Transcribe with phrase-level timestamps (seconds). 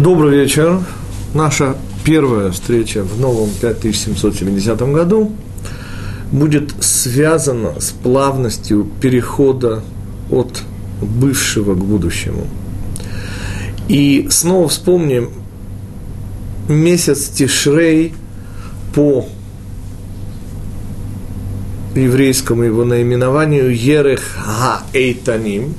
[0.00, 0.80] Добрый вечер.
[1.34, 5.30] Наша первая встреча в новом 5770 году
[6.32, 9.82] будет связана с плавностью перехода
[10.30, 10.62] от
[11.02, 12.46] бывшего к будущему.
[13.88, 15.28] И снова вспомним
[16.66, 18.14] месяц Тишрей
[18.94, 19.28] по
[21.94, 25.74] еврейскому его наименованию Ерех Ха-Эйтаним,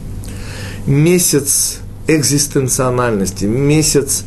[0.85, 1.79] месяц
[2.15, 4.23] экзистенциональности, месяц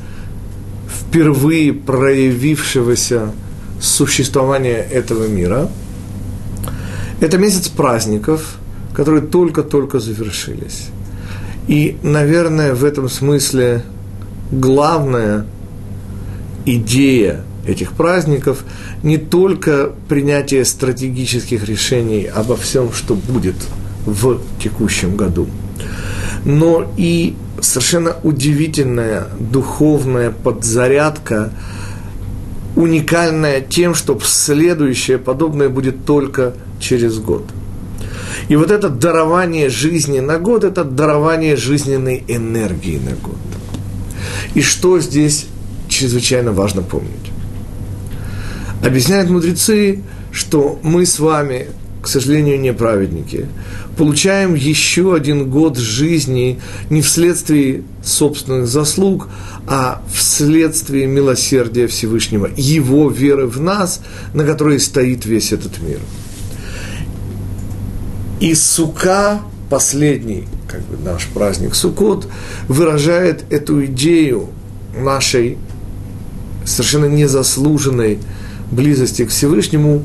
[0.88, 3.33] впервые проявившегося
[3.80, 5.69] существования этого мира.
[7.20, 8.59] Это месяц праздников,
[8.95, 10.88] которые только-только завершились.
[11.69, 13.83] И, наверное, в этом смысле
[14.51, 15.46] главная
[16.66, 18.65] идея этих праздников
[19.02, 23.57] не только принятие стратегических решений обо всем, что будет
[24.05, 25.46] в текущем году,
[26.45, 31.51] но и совершенно удивительная духовная подзарядка,
[32.77, 37.45] уникальная тем, что следующее подобное будет только через год.
[38.49, 43.38] И вот это дарование жизни на год, это дарование жизненной энергии на год.
[44.55, 45.46] И что здесь
[45.88, 47.11] чрезвычайно важно помнить?
[48.85, 51.68] Объясняют мудрецы, что мы с вами
[52.05, 53.47] к сожалению, не праведники,
[53.97, 59.29] получаем еще один год жизни не вследствие собственных заслуг,
[59.66, 64.03] а вследствие милосердия Всевышнего, Его веры в нас,
[64.34, 65.99] на которой стоит весь этот мир.
[68.39, 69.41] И сука,
[69.71, 72.28] последний, как бы наш праздник Сукот,
[72.69, 74.50] выражает эту идею
[74.94, 75.56] нашей
[76.66, 78.19] совершенно незаслуженной
[78.71, 80.05] близости к Всевышнему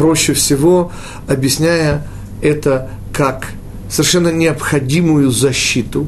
[0.00, 0.90] проще всего,
[1.28, 2.06] объясняя
[2.40, 3.48] это как
[3.90, 6.06] совершенно необходимую защиту,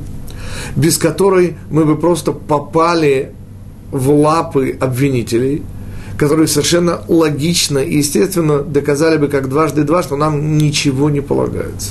[0.75, 3.33] без которой мы бы просто попали
[3.91, 5.63] в лапы обвинителей,
[6.17, 11.91] которые совершенно логично и естественно доказали бы как дважды два, что нам ничего не полагается.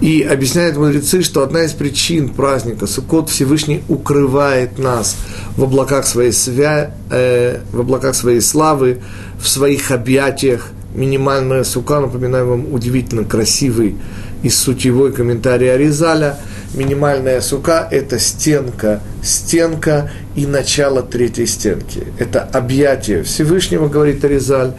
[0.00, 5.16] И объясняют мудрецы, что одна из причин праздника Суккот Всевышний укрывает нас
[5.56, 6.94] в облаках своей, свя...
[7.10, 9.00] э, в облаках своей славы,
[9.38, 10.68] в своих объятиях.
[10.94, 13.96] Минимальная сука, напоминаю вам, удивительно красивый
[14.42, 16.38] и сутевой комментарий Аризаля.
[16.74, 22.04] Минимальная сука– это стенка, стенка и начало третьей стенки.
[22.18, 24.74] Это объятие Всевышнего, говорит Аризаль.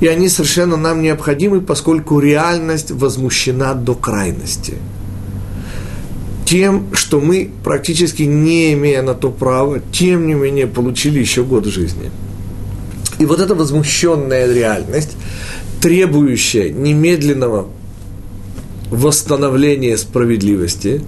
[0.00, 4.74] И они совершенно нам необходимы, поскольку реальность возмущена до крайности.
[6.44, 11.66] Тем, что мы практически не имея на то права, тем не менее получили еще год
[11.66, 12.10] жизни–
[13.18, 15.16] и вот эта возмущенная реальность,
[15.80, 17.68] требующая немедленного
[18.90, 21.02] восстановления справедливости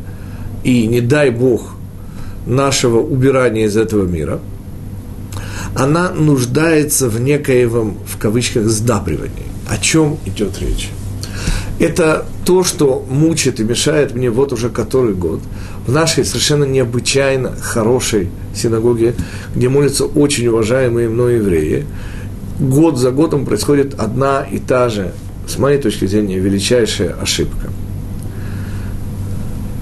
[0.65, 1.75] и, не дай Бог,
[2.47, 4.41] нашего убирания из этого мира,
[5.75, 9.47] она нуждается в некоем, в кавычках, сдабривании.
[9.69, 10.91] О чем идет речь?
[11.79, 15.41] Это то, что мучит и мешает мне вот уже который год
[15.87, 19.15] в нашей совершенно необычайно хорошей синагоге,
[19.55, 21.87] где молятся очень уважаемые мной евреи.
[22.59, 25.13] Год за годом происходит одна и та же,
[25.47, 27.71] с моей точки зрения, величайшая ошибка.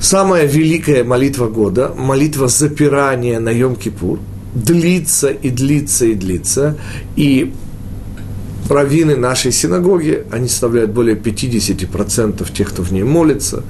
[0.06, 4.20] Самая великая молитва года, молитва запирания на Йом-Кипур,
[4.54, 6.78] длится и длится и длится,
[7.16, 7.52] и
[8.70, 13.64] раввины нашей синагоги, они составляют более 50% тех, кто в ней молится,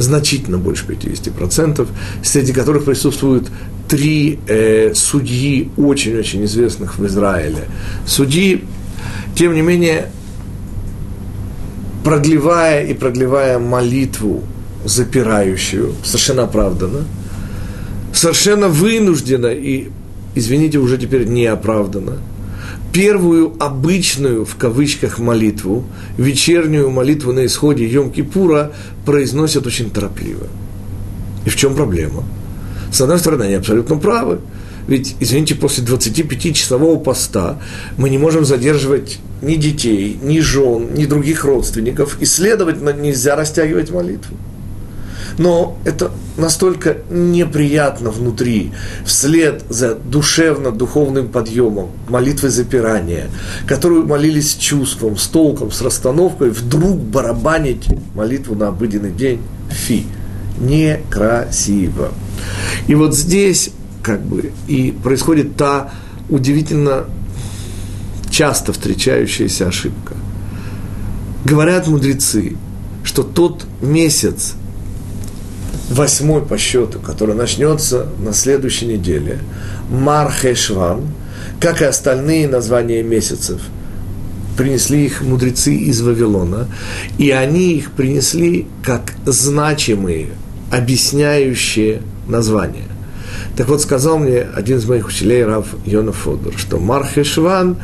[0.00, 1.86] значительно больше 50%,
[2.20, 3.48] среди которых присутствуют
[3.88, 7.68] три э, судьи, очень-очень известных в Израиле.
[8.04, 8.64] Судьи,
[9.36, 10.10] тем не менее,
[12.02, 14.42] продлевая и продлевая молитву,
[14.86, 17.04] запирающую, совершенно оправданно,
[18.12, 19.88] совершенно вынужденно и,
[20.34, 22.18] извините, уже теперь неоправданно–
[22.96, 25.84] первую обычную, в кавычках, молитву,
[26.16, 28.72] вечернюю молитву на исходе Йом-Кипура
[29.04, 30.46] произносят очень торопливо.
[31.44, 32.24] И в чем проблема?
[32.90, 34.38] С одной стороны, они абсолютно правы.
[34.88, 37.58] Ведь, извините, после 25-часового поста
[37.98, 43.90] мы не можем задерживать ни детей, ни жен, ни других родственников, и, следовательно, нельзя растягивать
[43.90, 44.38] молитву
[45.38, 48.72] но это настолько неприятно внутри,
[49.04, 53.26] вслед за душевно-духовным подъемом, молитвой запирания,
[53.66, 59.40] которую молились чувством, с толком, с расстановкой, вдруг барабанить молитву на обыденный день–
[59.70, 60.06] фи,
[60.58, 62.12] некрасиво.
[62.86, 63.70] И вот здесь
[64.02, 65.90] как бы и происходит та
[66.28, 67.04] удивительно
[68.30, 70.14] часто встречающаяся ошибка.
[71.44, 72.56] Говорят мудрецы,
[73.02, 74.54] что тот месяц,
[75.88, 79.38] восьмой по счету, который начнется на следующей неделе,
[79.90, 81.02] Мархешван,
[81.60, 83.60] как и остальные названия месяцев,
[84.56, 86.66] принесли их мудрецы из Вавилона,
[87.18, 90.28] и они их принесли как значимые,
[90.72, 92.88] объясняющие названия.
[93.56, 97.76] Так вот, сказал мне один из моих учителей, Рав Йона Фодор, что Мархешван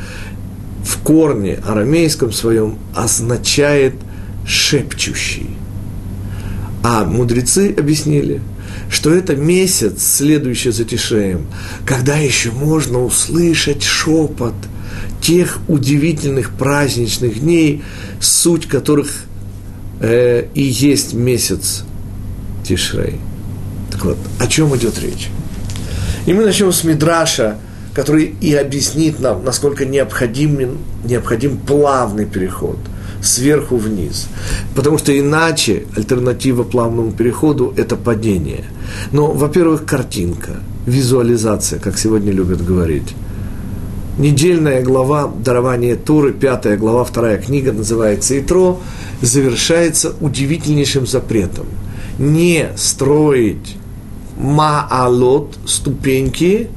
[0.84, 3.94] в корне арамейском своем означает
[4.46, 5.56] шепчущий.
[6.82, 8.40] А мудрецы объяснили,
[8.90, 11.46] что это месяц, следующий за Тишеем,
[11.86, 14.54] когда еще можно услышать шепот
[15.20, 17.82] тех удивительных праздничных дней,
[18.20, 19.10] суть которых
[20.00, 21.84] э, и есть месяц
[22.66, 23.20] Тишрей.
[23.92, 25.28] Так вот, о чем идет речь?
[26.26, 27.58] И мы начнем с Мидраша,
[27.94, 32.78] который и объяснит нам, насколько необходим, необходим плавный переход
[33.22, 34.28] сверху вниз.
[34.74, 38.64] Потому что иначе альтернатива плавному переходу– это падение.
[39.12, 43.14] Но, во-первых, картинка, визуализация, как сегодня любят говорить.
[44.18, 48.78] Недельная глава дарования Туры, пятая глава, вторая книга, называется «Итро»,
[49.22, 51.66] завершается удивительнейшим запретом.
[52.18, 53.76] Не строить
[54.36, 56.68] маалот, ступеньки,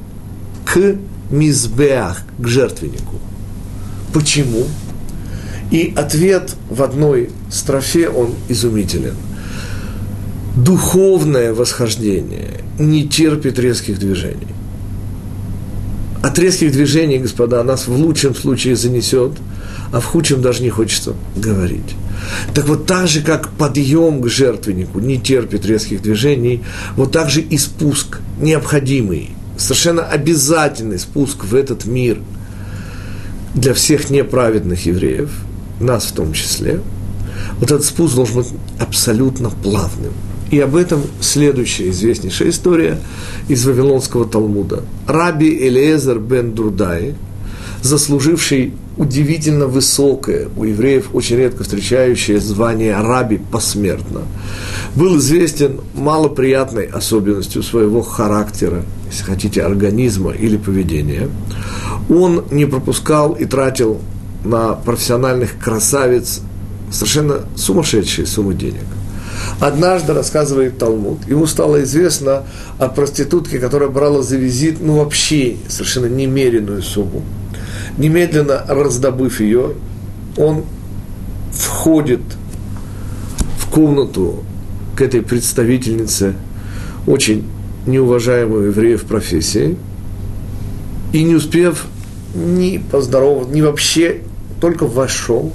[0.64, 0.96] к
[1.30, 3.16] мизбеах, к жертвеннику.
[4.14, 4.64] Почему?
[5.70, 9.14] И ответ в одной строфе, он изумителен.
[10.56, 14.48] Духовное восхождение не терпит резких движений.
[16.22, 19.32] От резких движений, господа, нас в лучшем случае занесет,
[19.92, 21.94] а в худшем даже не хочется говорить.
[22.54, 26.64] Так вот так же, как подъем к жертвеннику не терпит резких движений,
[26.96, 32.18] вот так же и спуск необходимый, совершенно обязательный спуск в этот мир
[33.54, 35.30] для всех неправедных евреев,
[35.80, 36.80] нас в том числе,
[37.58, 40.12] вот этот спуск должен быть абсолютно плавным.
[40.50, 42.98] И об этом следующая известнейшая история
[43.48, 44.82] из Вавилонского Талмуда.
[45.06, 47.16] Раби Элиезер бен Дурдай,
[47.82, 54.22] заслуживший удивительно высокое, у евреев очень редко встречающее звание раби посмертно,
[54.94, 61.28] был известен малоприятной особенностью своего характера, если хотите, организма или поведения.
[62.08, 64.00] Он не пропускал и тратил
[64.44, 66.40] на профессиональных красавиц
[66.90, 68.84] совершенно сумасшедшие суммы денег.
[69.60, 72.44] Однажды, рассказывает Талмуд, ему стало известно
[72.78, 77.22] о проститутке, которая брала за визит, ну, вообще совершенно немеренную сумму–
[77.98, 79.72] немедленно раздобыв ее,
[80.36, 80.64] он
[81.52, 82.20] входит
[83.58, 84.44] в комнату
[84.94, 86.34] к этой представительнице
[87.06, 87.44] очень
[87.86, 89.76] неуважаемой евреев профессии,
[91.12, 91.86] и не успев
[92.34, 94.22] ни поздороваться, ни вообще,
[94.60, 95.52] только вошел.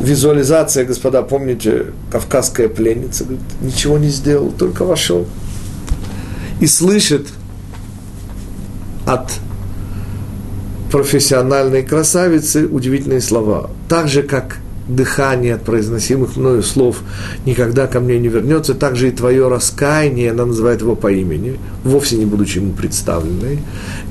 [0.00, 5.26] Визуализация, господа, помните, кавказская пленница, говорит, ничего не сделал, только вошел.
[6.60, 7.28] И слышит
[9.06, 9.32] от
[10.90, 13.70] профессиональной красавицы удивительные слова.
[13.88, 17.00] Так же, как дыхание от произносимых мною слов
[17.46, 21.58] никогда ко мне не вернется, так же и твое раскаяние, она называет его по имени,
[21.84, 23.58] вовсе не будучи ему представленной,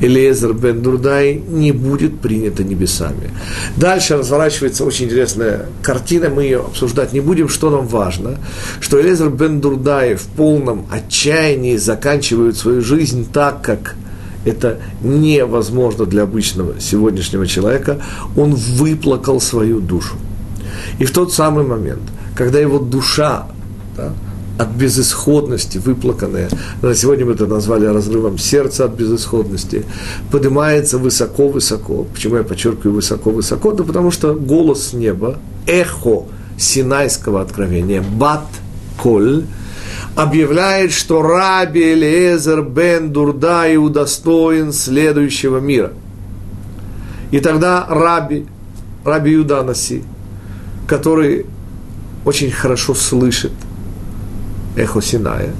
[0.02, 3.32] Элиезер бен Дурдай не будет принято небесами.
[3.76, 8.38] Дальше разворачивается очень интересная картина, мы ее обсуждать не будем, что нам важно,
[8.80, 13.96] что Элиезер бен Дурдай в полном отчаянии заканчивает свою жизнь так, как–
[14.48, 18.02] это невозможно для обычного сегодняшнего человека,
[18.36, 20.16] он выплакал свою душу.
[21.00, 22.02] И в тот самый момент,
[22.36, 23.48] когда его душа
[23.96, 24.14] да,
[24.58, 26.50] от безысходности, выплаканная,
[26.82, 29.86] на сегодня мы это назвали разрывом сердца от безысходности,
[30.32, 32.06] поднимается высоко-высоко.
[32.14, 33.72] Почему я подчеркиваю высоко-высоко?
[33.72, 36.26] Да потому что голос неба, эхо
[36.58, 38.46] Синайского откровения, бат
[38.98, 39.46] коль,
[40.16, 45.94] объявляет, что Раби Элиезер бен Дурдай удостоен следующего мира.
[47.30, 48.48] И тогда Раби,
[49.04, 50.04] Раби Юданаси,
[50.88, 51.46] который
[52.26, 53.52] очень хорошо слышит
[54.76, 55.54] эхо Синая,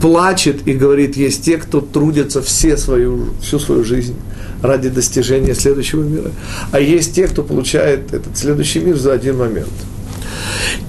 [0.00, 4.16] плачет и говорит, есть те, кто трудятся все свою, всю свою жизнь
[4.62, 6.30] ради достижения следующего мира,
[6.72, 9.68] а есть те, кто получает этот следующий мир за один момент–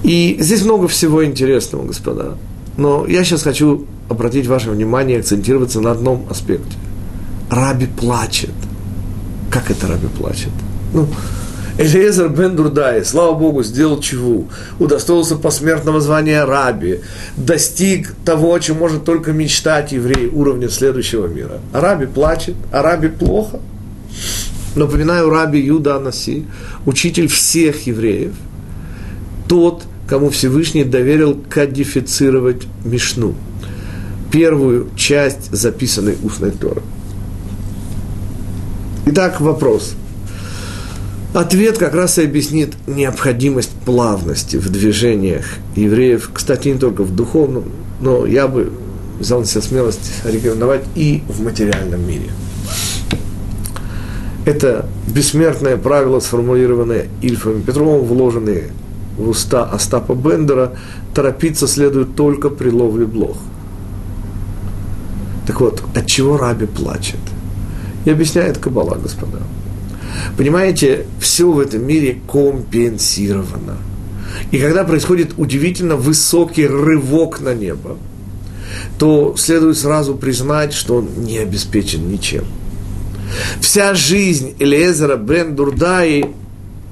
[0.02, 2.36] и здесь много всего интересного, господа.
[2.76, 6.76] Но я сейчас хочу обратить ваше внимание, акцентироваться на одном аспекте.
[7.50, 8.54] Раби плачет.
[9.50, 10.50] Как это Раби плачет?
[10.94, 11.06] Ну,
[11.80, 14.44] Элиезер бен Дурдай, слава Богу, сделал чего?
[14.78, 17.00] Удостоился посмертного звания раби,
[17.38, 21.58] достиг того, о чем может только мечтать еврей, уровня следующего мира.
[21.72, 23.60] Раби плачет, а раби плохо.
[24.76, 26.44] Напоминаю, раби Юда Анаси,
[26.84, 28.34] учитель всех евреев,
[29.48, 33.34] тот, кому Всевышний доверил кодифицировать Мишну,
[34.30, 36.82] первую часть записанной устной Торы.
[39.06, 39.94] Итак, вопрос.
[41.32, 45.46] Ответ как раз и объяснит необходимость плавности в движениях
[45.76, 47.66] евреев, кстати, не только в духовном,
[48.00, 48.72] но я бы
[49.20, 52.30] взял на себя смелость рекомендовать и в материальном мире.
[54.44, 58.64] Это бессмертное правило, сформулированное Ильфом Петровым, вложенное
[59.16, 60.72] в уста Остапа Бендера,
[61.14, 63.36] торопиться следует только при ловле блох.
[65.46, 67.20] Так вот, от чего Раби плачет?
[68.04, 69.38] И объясняет Кабала, господа.
[70.36, 73.78] Понимаете, все в этом мире компенсировано.
[74.50, 77.96] И когда происходит удивительно высокий рывок на небо,
[78.98, 82.44] то следует сразу признать, что он не обеспечен ничем.
[83.60, 86.34] Вся жизнь Элиезера бен Дурдаи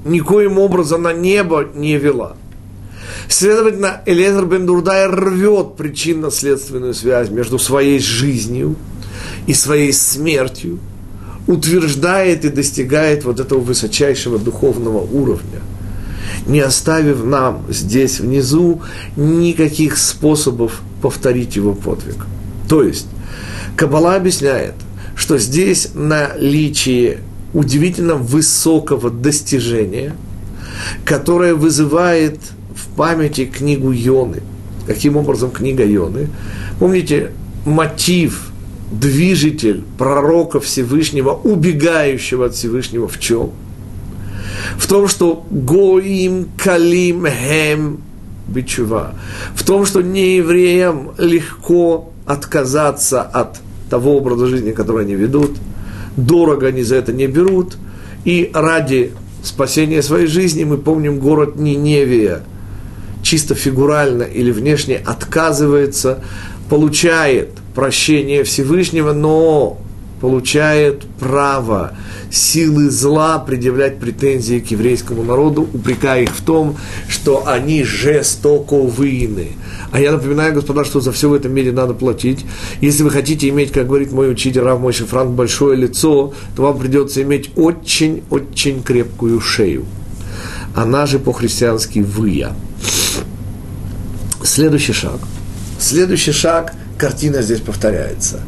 [0.05, 2.35] никоим образом на небо не вела.
[3.27, 8.75] Следовательно, Элиезер бен Дурдай рвет причинно-следственную связь между своей жизнью
[9.45, 10.79] и своей смертью,
[11.49, 15.61] утверждает и достигает вот этого высочайшего духовного уровня,
[16.45, 18.83] не оставив нам здесь внизу
[19.15, 22.27] никаких способов повторить его подвиг.
[22.69, 23.07] То есть,
[23.75, 24.75] Каббала объясняет,
[25.15, 27.21] что здесь наличие
[27.55, 30.15] удивительно высокого достижения,
[31.03, 32.37] которое вызывает
[32.75, 34.43] в памяти книгу Йоны.
[34.85, 36.29] Каким образом книга Йоны?
[36.77, 37.31] Помните,
[37.65, 38.48] мотив,
[38.91, 43.51] движитель пророка Всевышнего, убегающего от Всевышнего в чем?
[44.77, 48.01] В том, что Гоим Калим Хем
[48.47, 49.13] Бичува.
[49.55, 55.57] В том, что неевреям легко отказаться от того образа жизни, который они ведут,
[56.17, 57.77] дорого они за это не берут,
[58.25, 59.11] и ради
[59.43, 62.43] спасения своей жизни, мы помним, город Ниневия
[63.21, 66.23] чисто фигурально или внешне отказывается,
[66.69, 69.77] получает прощение Всевышнего, но
[70.19, 71.93] получает право
[72.29, 79.53] силы зла предъявлять претензии к еврейскому народу, упрекая их в том, что они жестоковыны.
[79.91, 82.45] А я напоминаю, господа, что за все в этом мире надо платить.
[82.81, 86.77] Если вы хотите иметь, как говорит мой учитель Рав Мой Франк, большое лицо, то вам
[86.77, 89.85] придется иметь очень-очень крепкую шею.
[90.75, 92.53] Она же по-христиански «выя».
[94.43, 95.19] Следующий шаг.
[95.79, 98.41] Следующий шаг– картина здесь повторяется.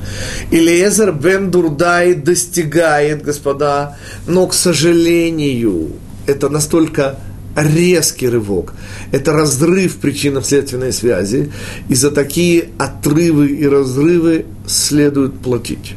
[0.52, 5.94] Илиезер бен Дурдай достигает, господа, но, к сожалению,
[6.28, 7.16] это настолько
[7.56, 8.74] резкий рывок,
[9.12, 11.52] это разрыв причинно-следственной связи,
[11.90, 15.96] и за такие отрывы и разрывы следует платить.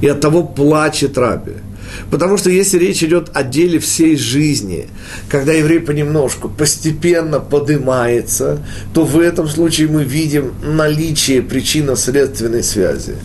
[0.00, 1.52] И от того плачет Раби–
[2.10, 4.88] Потому что если речь идет о деле всей жизни,
[5.28, 8.62] когда еврей понемножку, постепенно поднимается,
[8.94, 13.16] то в этом случае мы видим наличие причинно-следственной связи.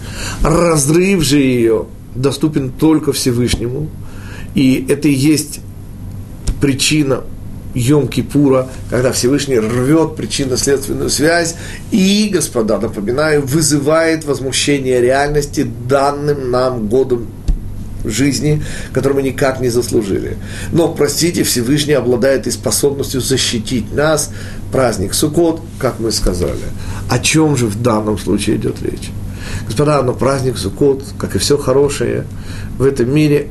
[0.43, 3.89] Разрыв же ее доступен только Всевышнему,
[4.55, 5.59] и это и есть
[6.61, 7.23] причина
[7.77, 11.55] Йом-Кипура, когда Всевышний рвет причинно-следственную связь
[11.91, 17.27] и, господа, напоминаю, вызывает возмущение реальности данным нам годом
[18.03, 18.63] жизни,
[18.93, 20.37] которую мы никак не заслужили.
[20.71, 24.31] Но, простите, Всевышний обладает и способностью защитить нас.
[24.71, 26.65] Праздник Суккот, как мы сказали.
[27.09, 29.09] О чем же в данном случае идет речь?
[29.65, 32.25] Господа, но праздник Суккот, как и все хорошее
[32.77, 33.47] в этом мире,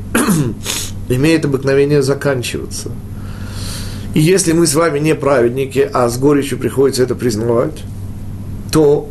[1.09, 2.91] имеет обыкновение заканчиваться.
[4.15, 7.83] И если мы с вами не праведники, а с горечью приходится это признавать,
[8.73, 9.11] то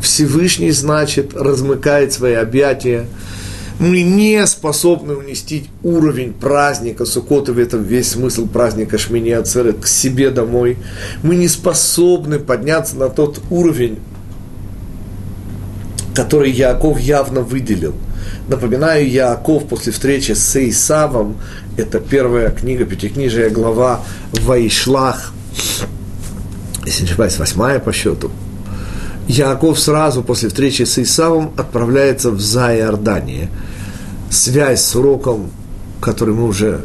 [0.00, 3.06] Всевышний, значит, размыкает свои объятия,
[3.80, 9.86] мы не способны унести уровень праздника Суккота, в этом весь смысл праздника Шмини Ацерет, к
[9.86, 10.76] себе домой.
[11.22, 13.98] Мы не способны подняться на тот уровень,
[16.14, 17.94] который Яков явно выделил.
[18.48, 21.38] Напоминаю, Яков после встречи с Исавом,
[21.78, 25.32] это первая книга, пятикнижия, глава Вайшлах,
[26.84, 28.30] если не ошибаюсь, восьмая по счету,
[29.30, 33.48] Яков сразу после встречи с Исавом отправляется в Зайордание.
[34.28, 35.50] Связь с уроком,
[36.00, 36.80] который мы уже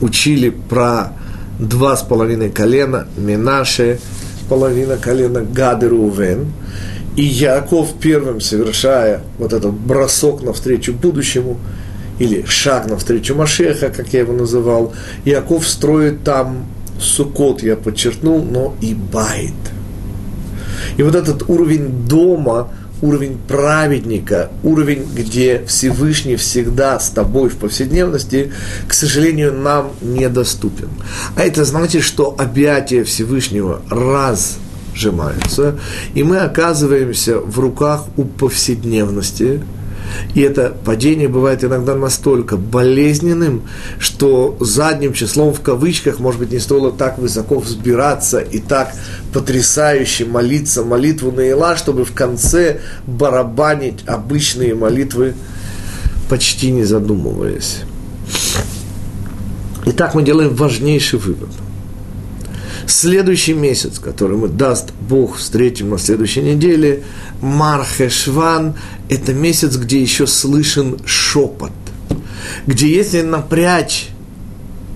[0.00, 1.12] учили про
[1.58, 3.98] два с половиной колена, Минаше,
[4.48, 6.52] половина колена Гады Рувен.
[7.16, 11.56] И Яков первым, совершая вот этот бросок навстречу будущему,
[12.20, 14.92] или шаг навстречу Машеха, как я его называл,
[15.24, 16.66] Яков строит там
[17.00, 19.52] Сукот, я подчеркнул, но и Байт–
[20.96, 22.68] и вот этот уровень дома,
[23.02, 28.52] уровень праведника, уровень, где Всевышний всегда с тобой в повседневности,
[28.88, 30.88] к сожалению, нам недоступен.
[31.36, 34.58] А это значит, что объятия Всевышнего раз
[34.94, 35.78] сжимаются,
[36.14, 39.62] и мы оказываемся в руках у повседневности,
[40.34, 43.62] и это падение бывает иногда настолько болезненным,
[43.98, 48.92] что задним числом в кавычках, может быть, не стоило так высоко взбираться и так
[49.32, 55.34] потрясающе молиться молитву на Ила, чтобы в конце барабанить обычные молитвы,
[56.28, 57.80] почти не задумываясь.
[59.84, 61.50] Итак, мы делаем важнейший вывод–
[62.86, 67.02] Следующий месяц, который мы даст Бог, встретим на следующей неделе,
[67.40, 68.74] Мархешван,
[69.08, 71.72] это месяц, где еще слышен шепот,
[72.66, 74.08] где если напрячь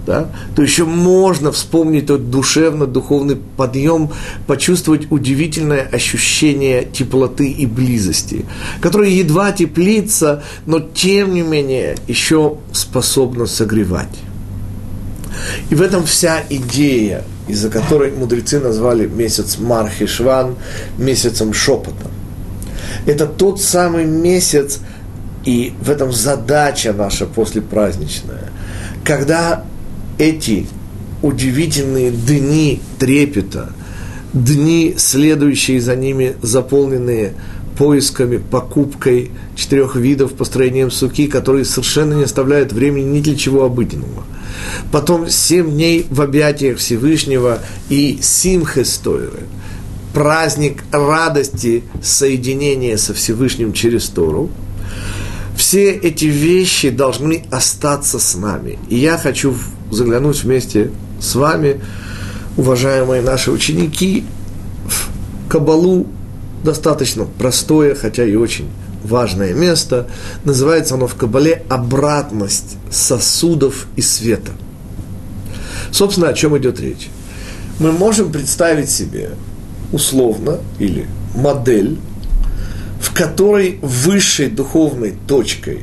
[0.07, 4.11] да, то еще можно вспомнить тот душевно-духовный подъем,
[4.47, 8.47] почувствовать удивительное ощущение теплоты и близости,
[8.81, 14.19] которое едва теплится, но тем не менее еще способно согревать.
[15.69, 20.57] И в этом вся идея из-за которой мудрецы назвали месяц Мархишван
[20.99, 22.11] месяцем шепота.
[23.07, 24.81] Это тот самый месяц,
[25.45, 28.51] и в этом задача наша послепраздничная,
[29.05, 29.65] когда
[30.19, 30.67] эти
[31.23, 33.73] удивительные дни трепета,
[34.33, 37.35] дни, следующие за ними, заполненные
[37.79, 44.25] поисками, покупкой четырех видов, построением суки, которые совершенно не оставляют времени ни для чего обыденного–
[44.93, 49.45] потом семь дней в объятиях Всевышнего и Симхестойры,
[50.13, 54.51] праздник радости соединения со Всевышним через Тору,
[55.57, 58.79] все эти вещи должны остаться с нами.
[58.89, 59.55] И я хочу
[59.91, 60.91] заглянуть вместе
[61.21, 61.81] с вами,
[62.57, 64.25] уважаемые наши ученики,
[64.87, 66.07] в Кабалу
[66.65, 68.69] достаточно простое, хотя и очень
[69.05, 70.07] важное место.
[70.45, 74.53] Называется оно в Кабале «Обратность сосудов и света».
[75.91, 77.09] Собственно, о чем идет речь?
[77.79, 79.31] Мы можем представить себе
[79.93, 81.99] условно или модель,
[83.01, 85.81] в которой высшей духовной точкой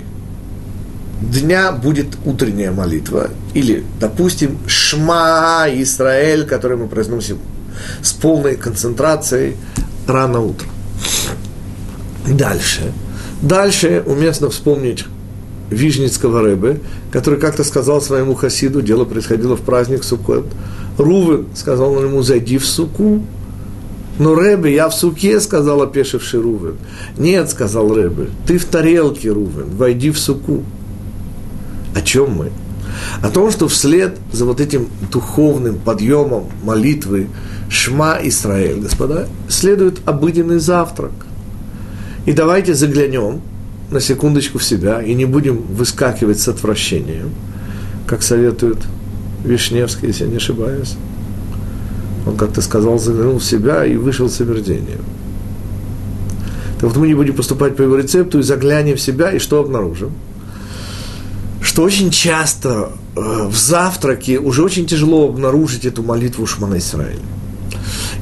[1.22, 7.40] дня будет утренняя молитва, или, допустим, Шма Израиль, который мы произносим
[8.02, 9.56] с полной концентрацией
[10.08, 10.70] рано утром.
[12.28, 12.92] Дальше–
[13.42, 15.06] Дальше уместно вспомнить
[15.70, 16.80] Вижницкого Рэбе,
[17.12, 20.48] который как-то сказал своему хасиду, дело происходило в праздник Суккот.
[20.98, 23.24] Рувен сказал ему, зайди в суку.
[24.20, 26.78] Но Рэбе, я в суке, сказал опешивший Рувен.
[27.18, 30.64] Нет, сказал Рэбе, ты в тарелке, Рувен, войди в суку.
[31.96, 32.52] О чем мы?
[33.22, 37.28] О том, что вслед за вот этим духовным подъемом молитвы
[37.70, 41.12] Шма Исраэль, господа, следует обыденный завтрак.
[42.26, 43.42] И давайте заглянем
[43.92, 47.32] на секундочку в себя и не будем выскакивать с отвращением,
[48.06, 48.80] как советует
[49.46, 50.96] Вишневский, если я не ошибаюсь.
[52.28, 55.02] Он как-то сказал, заглянул в себя и вышел с омерзением.
[56.80, 59.60] Так вот мы не будем поступать по его рецепту и заглянем в себя, и что
[59.60, 60.12] обнаружим?
[61.62, 67.20] Что очень часто э, в завтраке уже очень тяжело обнаружить эту молитву Шмана Исраиля.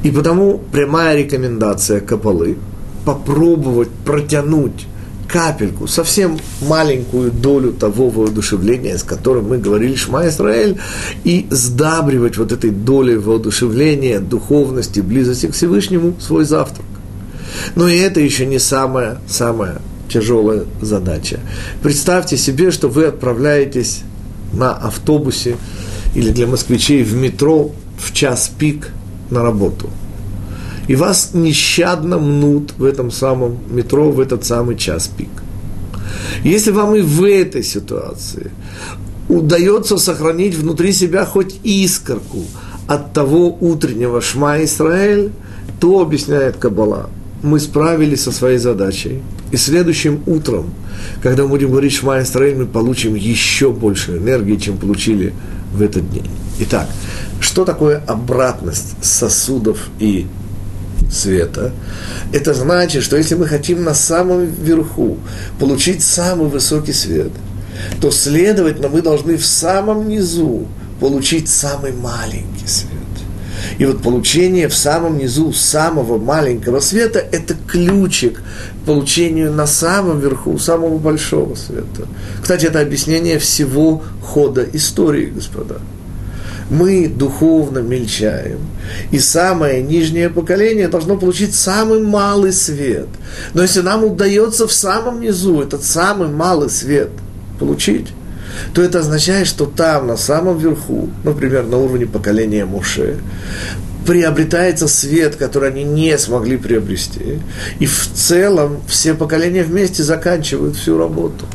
[0.04, 2.58] И потому прямая рекомендация Капалы–
[3.06, 4.88] попробовать протянуть
[5.28, 10.78] капельку, совсем маленькую долю того воодушевления, с которым мы говорили Шма Исраэль,
[11.24, 16.86] и сдабривать вот этой долей воодушевления, духовности, близости к Всевышнему свой завтрак.
[17.76, 21.40] Но и это еще не самая, самая тяжелая задача.
[21.82, 24.02] Представьте себе, что вы отправляетесь
[24.54, 25.58] на автобусе
[26.14, 28.90] или для москвичей в метро в час пик
[29.30, 29.90] на работу–
[30.88, 35.30] и вас нещадно мнут в этом самом метро в этот самый час пик.
[36.44, 38.52] Если вам и в этой ситуации
[39.28, 42.44] удается сохранить внутри себя хоть искорку
[42.88, 45.32] от того утреннего Шма Исраэль,
[45.80, 47.10] то, объясняет Каббала,
[47.42, 49.22] мы справились со своей задачей.
[49.52, 50.74] И следующим утром,
[51.22, 55.34] когда мы будем говорить Шма Исраэль, мы получим еще больше энергии, чем получили
[55.74, 56.30] в этот день.
[56.60, 56.88] Итак,
[57.40, 60.28] что такое обратность сосудов и
[61.12, 61.72] света,
[62.34, 65.18] это значит, что если мы хотим на самом верху
[65.60, 67.32] получить самый высокий свет,
[68.02, 70.68] то, следовательно, мы должны в самом низу
[71.00, 72.92] получить самый маленький свет.
[73.78, 78.42] И вот получение в самом низу самого маленького света– это ключик
[78.82, 82.08] к получению на самом верху самого большого света.
[82.42, 85.80] Кстати, это объяснение всего хода истории, господа.
[86.70, 88.60] Мы духовно мельчаем.
[89.12, 93.08] И самое нижнее поколение должно получить самый малый свет.
[93.54, 97.10] Но если нам удается в самом низу этот самый малый свет
[97.60, 98.08] получить,
[98.74, 103.18] то это означает, что там, на самом верху, например, на уровне поколения Муше,
[104.06, 107.40] приобретается свет, который они не смогли приобрести.
[107.80, 111.46] И в целом все поколения вместе заканчивают всю работу.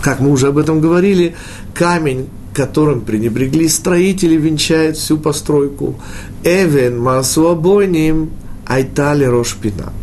[0.00, 1.34] Как мы уже об этом говорили,
[1.74, 2.28] камень,
[2.60, 5.98] которым пренебрегли строители, венчает всю постройку.
[6.44, 8.32] Эвен масуабойним
[8.66, 9.94] айтали рошпина.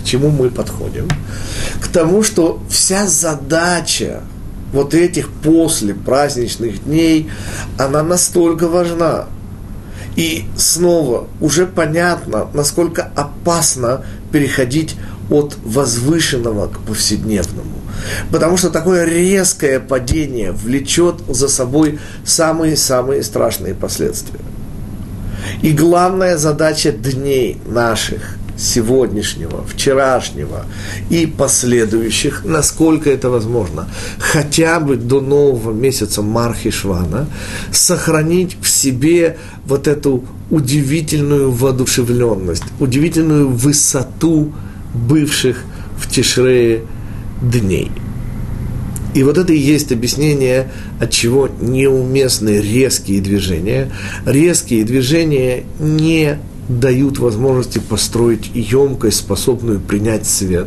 [0.00, 1.06] К чему мы подходим?
[1.82, 4.22] К тому, что вся задача
[4.72, 7.28] вот этих после праздничных дней,
[7.76, 9.26] она настолько важна.
[10.16, 14.00] И снова уже понятно, насколько опасно
[14.32, 14.96] переходить
[15.28, 17.76] от возвышенного к повседневному.
[18.30, 24.40] Потому что такое резкое падение влечет за собой самые-самые страшные последствия.
[25.62, 30.64] И главная задача дней наших сегодняшнего, вчерашнего
[31.10, 37.28] и последующих, насколько это возможно, хотя бы до нового месяца Мархишвана,
[37.70, 44.52] сохранить в себе вот эту удивительную воодушевленность, удивительную высоту
[44.94, 45.58] бывших
[45.98, 46.82] в Тишрее
[47.42, 47.90] дней.
[49.14, 50.70] И вот это и есть объяснение,
[51.00, 53.90] от чего неуместны резкие движения.
[54.26, 60.66] Резкие движения не дают возможности построить емкость, способную принять свет.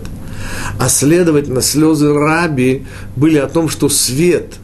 [0.79, 4.55] А следовательно, слезы раби были о том, что свет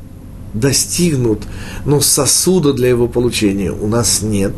[0.55, 1.43] достигнут,
[1.85, 4.53] но сосуда для его получения у нас нет.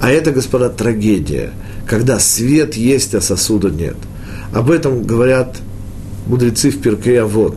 [0.00, 1.50] А это, господа, трагедия,
[1.86, 3.96] когда свет есть, а сосуда нет.
[4.54, 5.58] Об этом говорят
[6.28, 7.54] мудрецы в Перке вот.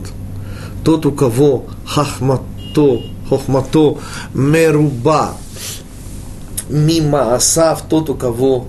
[0.84, 3.98] Тот, у кого хахмато, хохмато
[4.34, 5.36] меруба,
[6.68, 8.66] мимо осав тот, у кого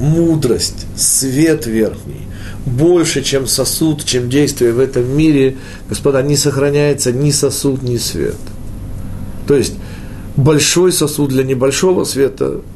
[0.00, 2.26] мудрость, свет верхний,
[2.66, 5.56] больше, чем сосуд, чем действие в этом мире,
[5.88, 8.36] господа, не сохраняется ни сосуд, ни свет.
[9.48, 9.74] То есть,
[10.36, 12.60] большой сосуд для небольшого света–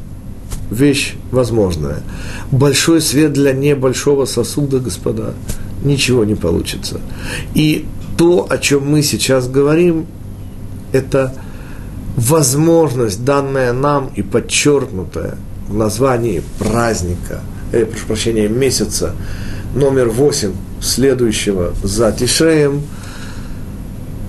[0.70, 2.02] вещь возможная.
[2.50, 5.34] Большой свет для небольшого сосуда, господа,
[5.82, 7.00] ничего не получится.
[7.54, 7.86] И
[8.16, 10.06] то, о чем мы сейчас говорим,
[10.92, 11.34] это–
[12.18, 15.36] возможность, данная нам и подчеркнутая
[15.68, 19.14] в названии праздника, э, прошу прощения, месяца
[19.74, 22.82] номер восемь следующего за Тишеем,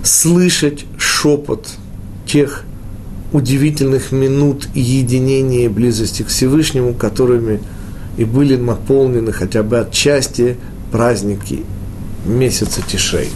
[0.04, 1.68] слышать шепот
[2.26, 2.64] тех
[3.32, 7.60] удивительных минут единения и близости к Всевышнему, которыми
[8.16, 10.58] и были наполнены хотя бы отчасти
[10.90, 11.64] праздники
[12.24, 13.30] месяца Тишей.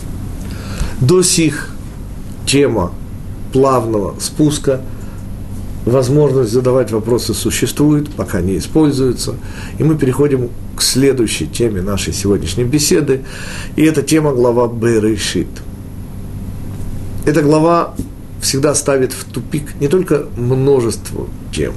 [1.00, 1.70] До сих
[2.46, 2.92] тема
[3.52, 4.80] плавного спуска.
[5.86, 9.34] Возможность задавать вопросы существует, пока не используется.
[9.78, 13.22] И мы переходим к следующей теме нашей сегодняшней беседы.
[13.76, 15.48] И это тема глава Берешит.
[17.26, 17.94] Эта глава
[18.40, 21.72] всегда ставит в тупик не только множество тем,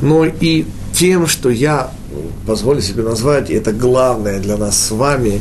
[0.00, 1.92] но и тем, что я
[2.46, 5.40] позволю себе назвать, и это главное для нас с вами,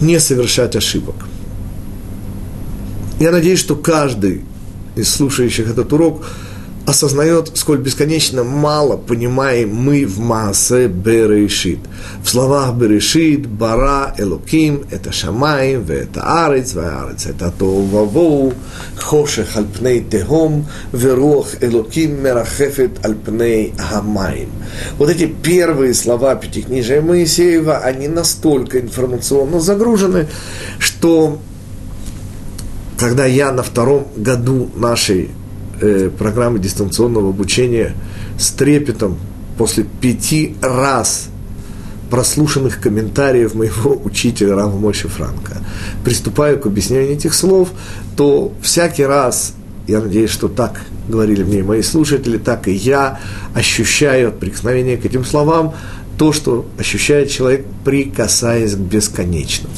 [0.00, 1.16] не совершать ошибок.
[3.20, 4.42] Я надеюсь, что каждый
[4.96, 6.26] из слушающих этот урок
[6.88, 11.80] осознает, сколь бесконечно мало понимаем мы в Маасе Берешит.
[12.24, 18.54] В словах Берешит, Бара, Элоким, это Шамаем, это Арец, Арец, это Товавоу,
[18.96, 24.48] Хошех Альпней Техом, Верух Элоким Мерахефет Альпней Хамаем.
[24.96, 30.26] Вот эти первые слова Пятикнижия Моисеева, они настолько информационно загружены,
[30.78, 31.38] что
[32.98, 35.30] когда я на втором году нашей
[35.80, 37.94] э, программы дистанционного обучения
[38.38, 39.18] с трепетом
[39.56, 41.28] после пяти раз
[42.10, 45.58] прослушанных комментариев моего учителя Рава Мойши Франка
[46.04, 47.70] приступаю к объяснению этих слов,
[48.16, 49.54] то всякий раз,
[49.86, 53.20] я надеюсь, что так говорили мне мои слушатели, так и я
[53.54, 55.74] ощущаю от прикосновения к этим словам
[56.18, 59.74] то, что ощущает человек, прикасаясь к бесконечному.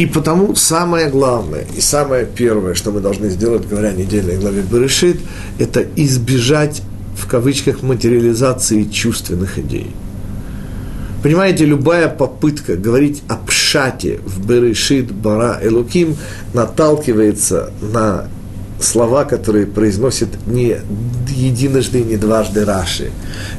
[0.00, 4.62] И потому самое главное и самое первое, что мы должны сделать, говоря о недельной главе
[4.62, 5.18] Берешит,
[5.58, 6.80] это избежать,
[7.18, 9.90] в кавычках, материализации чувственных идей.
[11.22, 16.16] Понимаете, любая попытка говорить о пшате в Берешит, Бара, Элуким
[16.54, 18.26] наталкивается на
[18.80, 20.78] слова, которые произносит не
[21.28, 23.10] единожды, не дважды Раши.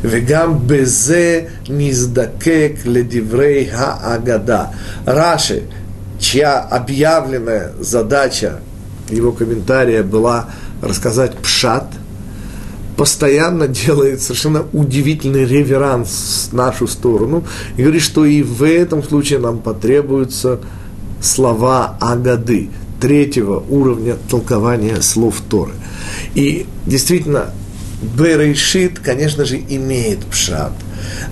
[0.02, 4.72] Вегам безе низдакек ледиврей ха-агада.
[5.06, 5.66] Раши
[6.22, 8.60] чья объявленная задача
[9.10, 10.50] его комментария была
[10.82, 11.88] рассказать пшат,
[12.96, 17.44] постоянно делает совершенно удивительный реверанс в нашу сторону
[17.76, 20.60] и говорит, что и в этом случае нам потребуются
[21.22, 22.70] слова Агады,
[23.02, 25.74] третьего уровня толкования слов Торы.
[26.36, 27.48] И действительно,
[28.02, 30.74] Берешит, конечно же, имеет пшат.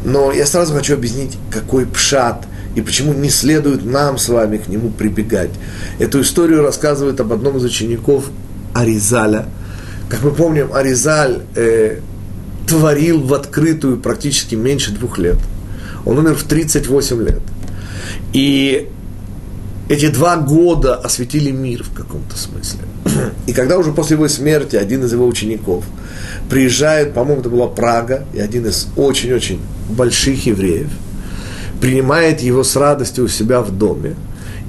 [0.03, 4.67] Но я сразу хочу объяснить, какой пшат и почему не следует нам с вами к
[4.67, 5.51] нему прибегать.
[5.97, 8.25] Эту историю рассказывает об одном из учеников
[8.73, 9.45] Аризаля.
[10.09, 11.99] Как мы помним, Аризаль э,
[12.67, 15.37] творил в открытую практически меньше двух лет.
[16.05, 17.41] Он умер в 38 лет.
[18.33, 18.87] И
[19.89, 22.81] эти два года осветили мир в каком-то смысле.
[23.47, 25.83] И когда уже после его смерти один из его учеников
[26.49, 30.89] приезжает, по-моему, это была Прага, и один из очень-очень больших евреев,
[31.81, 34.15] принимает его с радостью у себя в доме,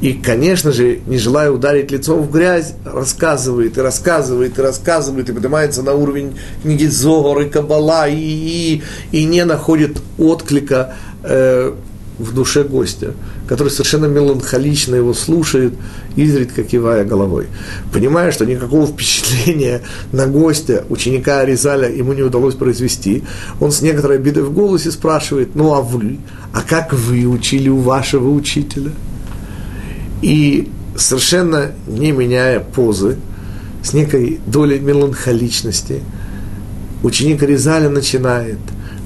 [0.01, 5.33] и, конечно же, не желая ударить лицом в грязь, рассказывает и рассказывает и рассказывает, и
[5.33, 11.75] поднимается на уровень книги Зогор и Кабала, и, и, и не находит отклика э,
[12.21, 13.15] в душе гостя,
[13.49, 15.73] который совершенно меланхолично его слушает,
[16.17, 17.47] изредка кивая головой.
[17.93, 23.25] Понимая, что никакого впечатления на гостя, ученика Аризаля, ему не удалось произвести,
[23.61, 26.19] он с некоторой обидой в голосе спрашивает, ну а вы,
[26.53, 28.93] а как вы учили у вашего учителя?
[30.21, 33.17] И совершенно не меняя позы,
[33.83, 36.03] с некой долей меланхоличности,
[37.03, 38.59] ученик Аризаля начинает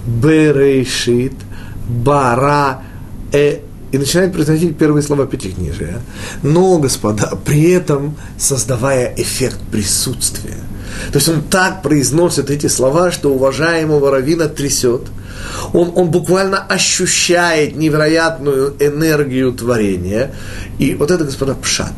[0.04, 1.34] Берешит,
[1.86, 2.82] Бара,
[3.34, 3.58] э,
[3.92, 6.00] и начинает произносить первые слова Пятикнижия.
[6.42, 10.56] Но, господа, при этом создавая эффект присутствия.
[11.12, 15.02] То есть он так произносит эти слова, что уважаемого равина трясет.
[15.72, 20.34] Он, он буквально ощущает невероятную энергию творения.
[20.78, 21.94] И вот это, господа, пшат.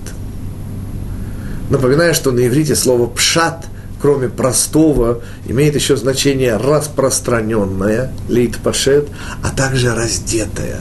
[1.70, 3.66] Напоминаю, что на иврите слово пшат–
[4.00, 9.08] кроме простого, имеет еще значение распространенное, лейтпашет,
[9.42, 10.80] а также раздетая,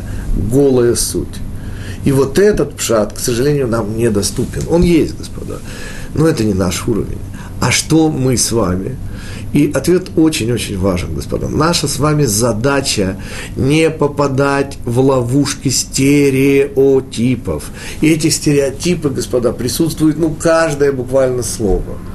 [0.52, 1.28] голая суть.
[2.04, 4.64] И вот этот пшат, к сожалению, нам недоступен.
[4.70, 5.60] Он есть, господа,
[6.14, 7.18] но это не наш уровень.
[7.62, 8.98] А что мы с вами?
[9.54, 11.48] И ответ очень-очень важен, господа.
[11.48, 13.16] Наша с вами задача
[13.56, 17.64] не попадать в ловушки стереотипов.
[18.02, 21.98] И эти стереотипы, господа, присутствуют, ну, каждое буквально слово–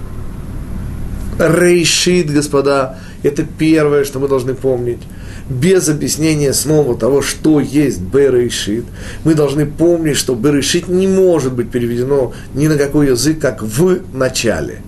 [1.40, 5.00] Рейшит, господа, это первое, что мы должны помнить.
[5.48, 8.84] Без объяснения снова того, что есть Берешит,
[9.24, 14.00] мы должны помнить, что Берешит не может быть переведено ни на какой язык, как в
[14.12, 14.82] начале.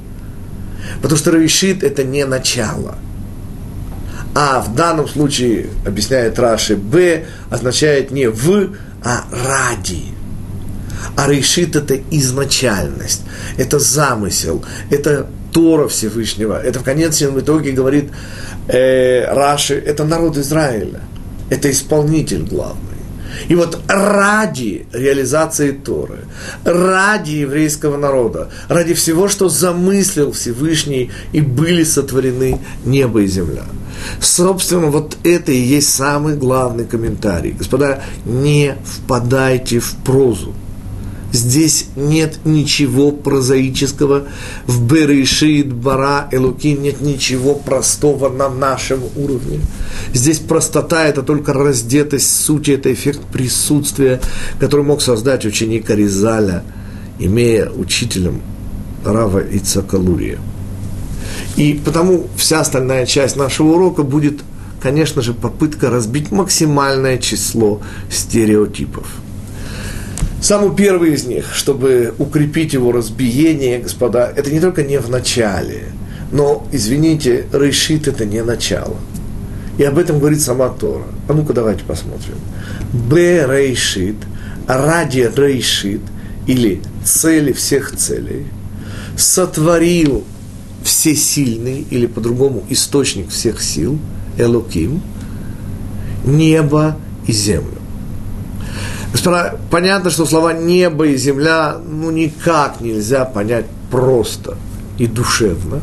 [1.01, 2.97] Потому что Рейшит– это не начало.
[4.35, 8.71] А в данном случае, объясняет Раши, Б означает не в,
[9.03, 10.05] а ради.
[11.17, 13.23] А решит это изначальность,
[13.57, 16.61] это замысел, это Тора Всевышнего.
[16.61, 18.11] Это в конечном итоге говорит
[18.69, 21.01] э, Раши, это народ Израиля,
[21.51, 22.93] это исполнитель главный.
[23.49, 26.21] И вот ради реализации Торы,
[26.65, 33.65] ради еврейского народа, ради всего, что замыслил Всевышний, и были сотворены небо и земля.
[34.21, 37.53] Собственно, вот это и есть самый главный комментарий.
[37.53, 40.55] Господа, не впадайте в прозу.
[41.33, 44.25] Здесь нет ничего прозаического.
[44.67, 49.61] В Берешит, Бара, Элуким нет ничего простого на нашем уровне.
[50.13, 54.21] Здесь простота– это только раздетость сути, это эффект присутствия,
[54.61, 56.65] который мог создать ученик Аризаля,
[57.19, 58.43] имея учителем
[59.03, 60.39] Рава Ицакалурия.
[61.57, 64.41] И потому вся остальная часть нашего урока будет,
[64.83, 69.07] конечно же, попытка разбить максимальное число стереотипов–
[70.43, 75.85] Самый первый из них, чтобы укрепить его разбиение, господа, это не только не в начале,
[76.33, 78.97] но, извините, решит это не начало.
[79.79, 81.05] И об этом говорит сама Тора.
[81.29, 82.35] А ну-ка давайте посмотрим.
[82.93, 84.17] Б рейшит,
[84.67, 86.01] ради рейшит,
[86.49, 88.49] или цели всех целей,
[89.17, 90.25] сотворил
[90.83, 93.97] всесильный, или по-другому источник всех сил,
[94.37, 95.03] Элоким,
[96.25, 96.97] небо
[97.29, 97.82] и землю.
[99.13, 104.57] Господа, понятно, что слова небо и земля ну никак нельзя понять просто
[104.99, 105.81] и душевно.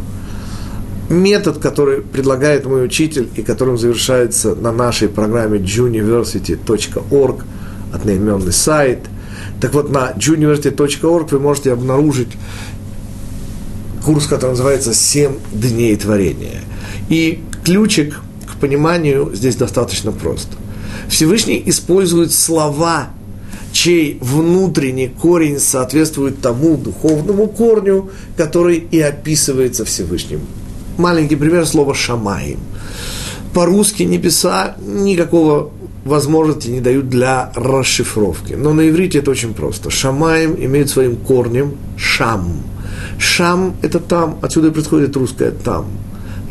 [1.10, 7.44] Метод, который предлагает мой учитель и которым завершается на нашей программе juniversity.org,
[7.94, 9.00] одноименный сайт.
[9.62, 12.30] Так вот, на juniversity.org вы можете обнаружить
[14.04, 16.62] курс, который называется «Семь дней творения».
[17.10, 20.50] И ключик к пониманию здесь достаточно прост.
[21.08, 23.10] Всевышний использует слова
[23.80, 30.42] чей внутренний корень соответствует тому духовному корню, который и описывается Всевышним.
[30.98, 32.60] Маленький пример слова «шамаим».
[33.54, 35.72] По-русски небеса никакого
[36.04, 38.52] возможности не дают для расшифровки.
[38.52, 39.90] Но на иврите это очень просто.
[39.90, 42.62] Шамаем имеет своим корнем шам.
[43.18, 45.86] Шам– это там, отсюда и происходит русское там.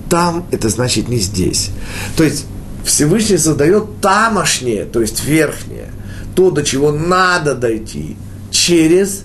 [0.08, 1.72] Там– это значит не здесь.
[2.16, 2.46] То есть
[2.84, 5.90] Всевышний создает тамошнее, то есть верхнее,
[6.38, 8.16] то, до чего надо дойти,
[8.52, 9.24] через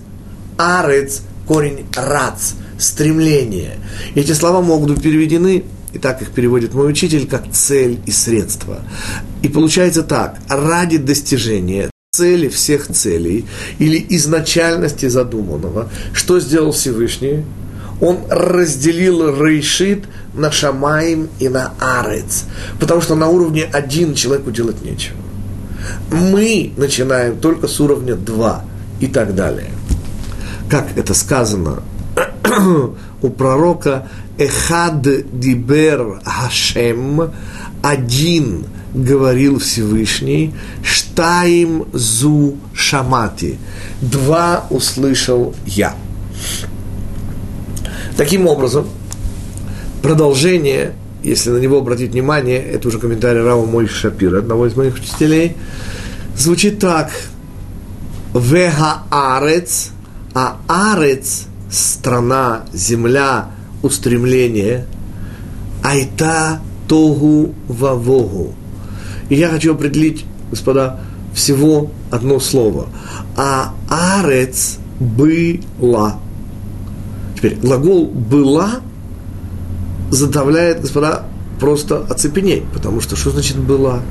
[0.57, 3.77] арец, корень рац, стремление.
[4.15, 8.79] Эти слова могут быть переведены и так их переводит мой учитель, как цель и средство.
[9.43, 13.45] И получается так, ради достижения цели всех целей
[13.77, 17.45] или изначальности задуманного, что сделал Всевышний?
[18.01, 22.45] Он разделил Рейшит на Шамаим и на Арец,
[22.79, 25.22] потому что на уровне один человеку делать нечего.
[26.11, 28.65] Мы начинаем только с уровня 2
[28.99, 29.71] и так далее.
[30.69, 31.83] Как это сказано
[33.21, 35.01] у пророка Эхад
[35.39, 37.31] дибер Хашем,
[37.81, 43.57] один говорил Всевышний, штаим зу шамати,
[44.01, 45.95] два услышал я.
[48.17, 48.87] Таким образом,
[50.01, 50.93] продолжение,
[51.23, 55.55] если на него обратить внимание, это уже комментарий Рава Мой Шапира, одного из моих учителей,
[56.37, 57.11] звучит так.
[58.33, 59.91] Веха арец,
[60.33, 63.49] а арец, страна, земля–
[63.83, 64.85] устремление,
[65.83, 68.55] айта тогу вавогу.
[69.29, 71.01] И я хочу определить, господа,
[71.35, 72.87] всего одно слово.
[73.35, 76.17] А арец была.
[77.35, 78.81] Теперь глагол была
[80.13, 81.23] заставляет, господа,
[81.59, 84.01] просто оцепенеть, потому что что значит была?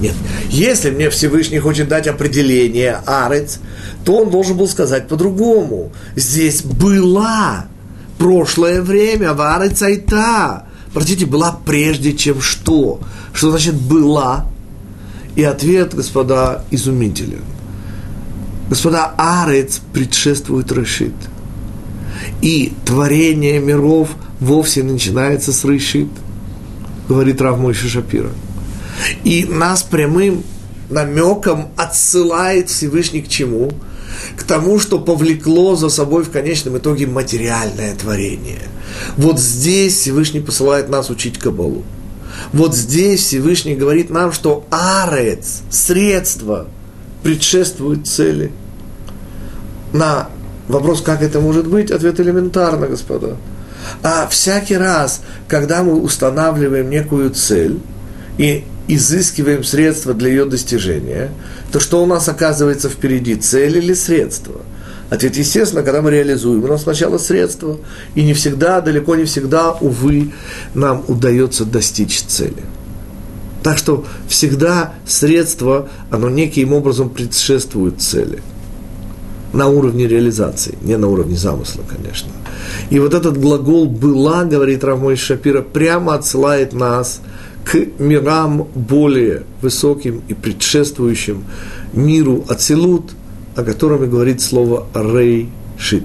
[0.00, 0.14] Нет.
[0.50, 3.58] Если мне Всевышний хочет дать определение арец,
[4.04, 5.92] то он должен был сказать по-другому.
[6.16, 7.66] Здесь была
[8.18, 10.66] прошлое время, вары цайта.
[10.92, 13.00] Простите, была прежде, чем что?
[13.32, 14.46] Что значит была?
[15.36, 17.42] И ответ, господа, изумителен.
[18.68, 21.14] Господа, арец предшествует решит.
[22.40, 26.08] И творение миров вовсе начинается с решит,
[27.08, 28.30] говорит Рав Мойши Шапира.
[29.24, 30.42] И нас прямым
[30.90, 33.72] намеком отсылает Всевышний к чему?
[34.36, 38.62] к тому, что повлекло за собой в конечном итоге материальное творение.
[39.16, 41.84] Вот здесь Всевышний посылает нас учить Кабалу.
[42.52, 46.66] Вот здесь Всевышний говорит нам, что арец, средство,
[47.22, 48.52] предшествует цели.
[49.92, 50.28] На
[50.68, 53.36] вопрос, как это может быть, ответ элементарно, господа.
[54.02, 57.80] А всякий раз, когда мы устанавливаем некую цель
[58.38, 61.30] и изыскиваем средства для ее достижения,
[61.72, 64.60] то что у нас оказывается впереди, цель или средство?
[65.10, 67.78] Ответ, естественно, когда мы реализуем, у нас сначала средства,
[68.14, 70.32] и не всегда, далеко не всегда, увы,
[70.74, 72.64] нам удается достичь цели.
[73.62, 78.42] Так что всегда средство, оно неким образом предшествует цели.
[79.54, 82.30] На уровне реализации, не на уровне замысла, конечно.
[82.90, 87.20] И вот этот глагол «была», говорит Рамой Шапира, прямо отсылает нас–
[87.64, 91.44] к мирам более высоким и предшествующим
[91.92, 93.12] миру Ацилут,
[93.56, 96.04] о котором и говорит слово Рейшит.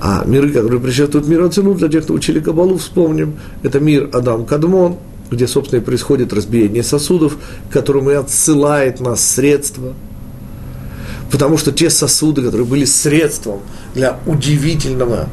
[0.00, 4.44] А миры, которые предшествуют миру Ацилут, для тех, кто учили Кабалу, вспомним, это мир Адам
[4.44, 4.96] Кадмон,
[5.30, 7.36] где, собственно, и происходит разбиение сосудов,
[7.68, 9.94] к которому и отсылает нас средства.
[11.34, 13.58] Потому что те сосуды, которые были средством
[13.92, 15.28] для удивительного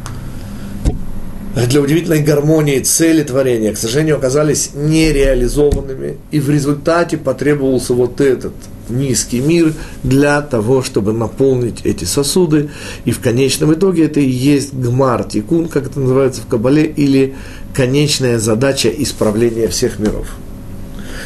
[1.67, 8.53] для удивительной гармонии цели творения, к сожалению, оказались нереализованными, и в результате потребовался вот этот
[8.89, 12.71] низкий мир для того, чтобы наполнить эти сосуды,
[13.05, 17.35] и в конечном итоге это и есть гмар тикун, как это называется в Кабале, или
[17.75, 20.29] конечная задача исправления всех миров.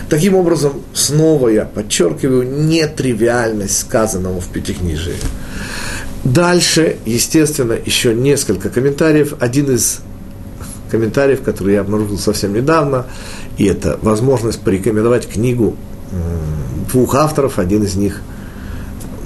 [0.09, 5.15] Таким образом, снова я подчеркиваю нетривиальность сказанного в Пятикнижии.
[6.23, 9.33] Дальше, естественно, еще несколько комментариев.
[9.39, 10.01] Один из
[10.91, 13.05] комментариев, которые я обнаружил совсем недавно,
[13.57, 15.75] и это возможность порекомендовать книгу
[16.91, 18.21] двух авторов, один из них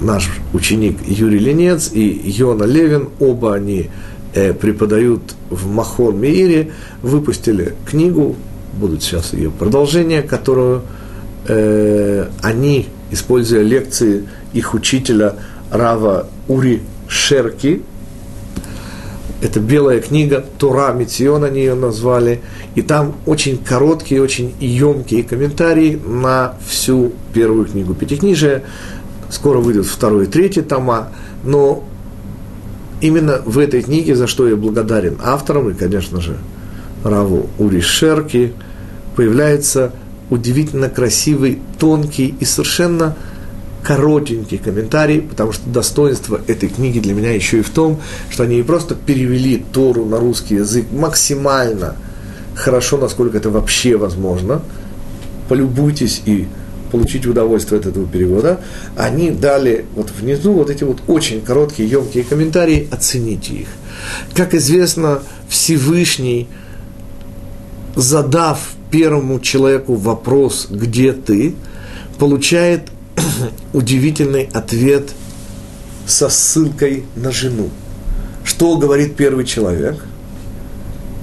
[0.00, 3.90] наш ученик Юрий Ленец и Йона Левин, оба они
[4.34, 6.72] э, преподают в Махон Меире,
[7.02, 8.36] выпустили книгу,
[8.80, 10.82] будут сейчас ее продолжение, которую
[11.46, 15.36] э, они, используя лекции их учителя
[15.70, 17.82] Рава Ури Шерки,
[19.40, 22.40] это белая книга, Тура Митион они ее назвали,
[22.74, 28.64] и там очень короткие, очень емкие комментарии на всю первую книгу Пятикнижия.
[29.30, 31.08] скоро выйдет второй и третий тома,
[31.44, 31.84] но
[33.00, 36.36] именно в этой книге, за что я благодарен авторам и, конечно же,
[37.02, 38.52] Раву Ури Шерки,
[39.16, 39.92] появляется
[40.30, 43.16] удивительно красивый, тонкий и совершенно
[43.82, 48.00] коротенький комментарий, потому что достоинство этой книги для меня еще и в том,
[48.30, 51.96] что они не просто перевели Тору на русский язык максимально
[52.54, 54.62] хорошо, насколько это вообще возможно.
[55.48, 56.46] Полюбуйтесь и
[56.92, 58.60] получить удовольствие от этого перевода.
[58.96, 63.68] Они дали вот внизу вот эти вот очень короткие, емкие комментарии, оцените их.
[64.34, 66.48] Как известно, Всевышний,
[67.96, 71.54] задав первому человеку вопрос «Где ты?»,
[72.18, 72.90] получает
[73.72, 75.10] удивительный ответ
[76.06, 77.70] со ссылкой на жену.
[78.44, 80.04] Что говорит первый человек?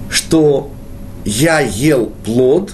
[0.10, 0.72] Что
[1.26, 2.74] я ел плод,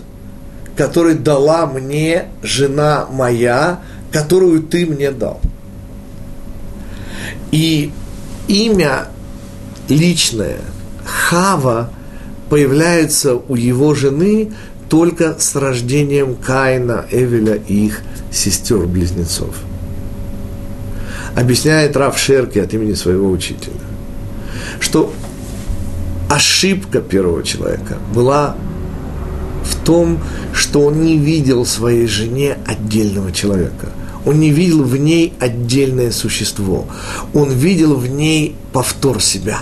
[0.75, 3.81] который дала мне жена моя,
[4.11, 5.41] которую ты мне дал.
[7.51, 7.91] И
[8.47, 9.07] имя
[9.89, 10.57] личное
[11.05, 11.89] Хава
[12.49, 14.53] появляется у его жены
[14.93, 19.55] только с рождением Каина, Эвеля и их сестер-близнецов.
[21.35, 23.73] Объясняет Рав Шерки от имени своего учителя,
[24.79, 25.11] что
[26.29, 28.55] ошибка первого человека была
[29.63, 30.19] в том,
[30.53, 33.89] что он не видел своей жене отдельного человека.
[34.27, 36.85] Он не видел в ней отдельное существо.
[37.33, 39.57] Он видел в ней повтор себя.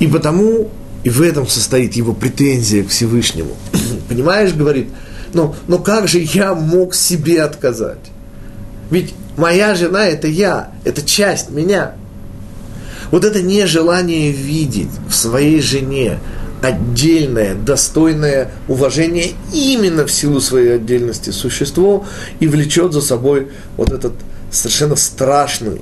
[0.00, 0.72] И потому
[1.04, 3.56] и в этом состоит его претензия к Всевышнему.
[4.12, 4.88] Понимаешь, говорит,
[5.32, 8.10] ну, ну как же я мог себе отказать?
[8.90, 11.92] Ведь моя жена– это я, это часть меня.
[13.10, 16.18] Вот это нежелание видеть в своей жене
[16.60, 22.04] отдельное, достойное уважение именно в силу своей отдельности существо
[22.38, 23.48] и влечет за собой
[23.78, 24.12] вот этот
[24.50, 25.80] совершенно страшный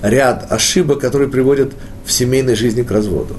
[0.00, 1.72] ряд ошибок, которые приводят
[2.06, 3.34] в семейной жизни к разводу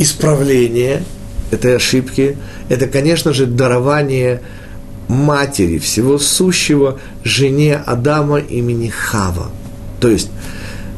[0.00, 1.04] исправление
[1.50, 2.36] этой ошибки–
[2.68, 4.42] это, конечно же, дарование
[5.08, 9.50] матери всего сущего жене Адама имени Хава.
[10.00, 10.30] То есть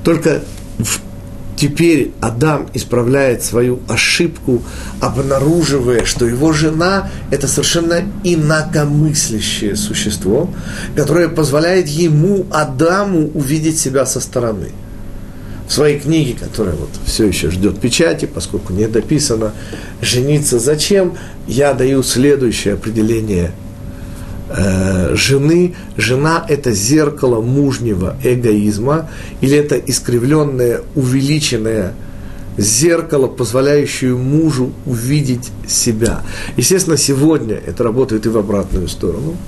[0.05, 0.43] только
[0.79, 1.01] в
[1.59, 4.63] Теперь Адам исправляет свою ошибку,
[5.01, 10.49] обнаруживая, что его жена– это совершенно инакомыслящее существо,
[10.95, 14.69] которое позволяет ему, Адаму, увидеть себя со стороны–
[15.69, 19.53] в своей книге, которая вот все еще ждет печати, поскольку не дописано
[20.01, 23.53] «Жениться зачем?», я даю следующее определение
[24.49, 25.75] э, жены.
[25.99, 29.11] Жена– это зеркало мужнего эгоизма,
[29.43, 31.93] или это искривленное, увеличенное
[32.57, 36.23] зеркало, позволяющее мужу увидеть себя.
[36.57, 39.37] Естественно, сегодня это работает и в обратную сторону–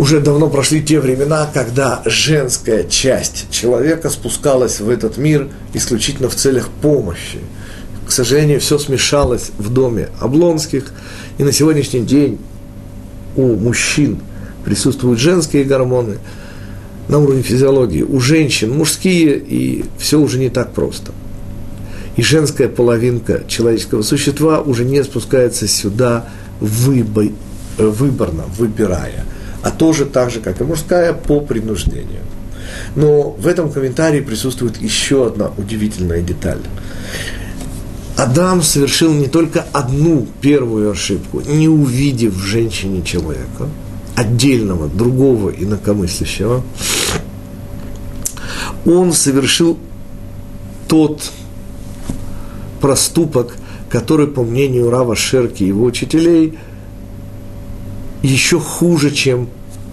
[0.00, 6.34] уже давно прошли те времена, когда женская часть человека спускалась в этот мир исключительно в
[6.34, 7.38] целях помощи.
[8.06, 10.90] К сожалению, все смешалось в доме Облонских,
[11.36, 12.38] и на сегодняшний день
[13.36, 14.20] у мужчин
[14.64, 16.16] присутствуют женские гормоны
[17.08, 21.12] на уровне физиологии, у женщин мужские, и все уже не так просто.
[22.16, 26.24] И женская половинка человеческого существа уже не спускается сюда
[26.58, 27.26] выбор,
[27.76, 29.26] выборно, выбирая–
[29.62, 32.22] а тоже так же, как и мужская, по принуждению.
[32.94, 36.60] Но в этом комментарии присутствует еще одна удивительная деталь.
[38.16, 43.68] Адам совершил не только одну первую ошибку, не увидев в женщине человека,
[44.14, 46.62] отдельного, другого инакомыслящего,
[48.84, 49.78] он совершил
[50.86, 51.30] тот
[52.80, 53.56] проступок,
[53.88, 56.58] который, по мнению Рава Шерки и его учителей–
[58.22, 59.48] еще хуже, чем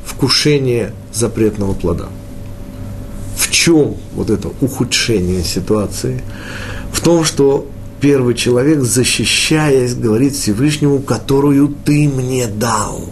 [0.06, 2.10] вкушение запретного плода.
[3.38, 6.22] В чем вот это ухудшение ситуации?
[6.92, 7.68] В том, что
[8.02, 13.10] первый человек, защищаясь, говорит Всевышнему, которую ты мне дал.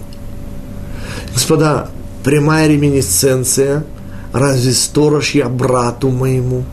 [1.34, 1.90] Господа,
[2.24, 3.86] прямая реминисценция,
[4.34, 6.64] разве сторож я брату моему?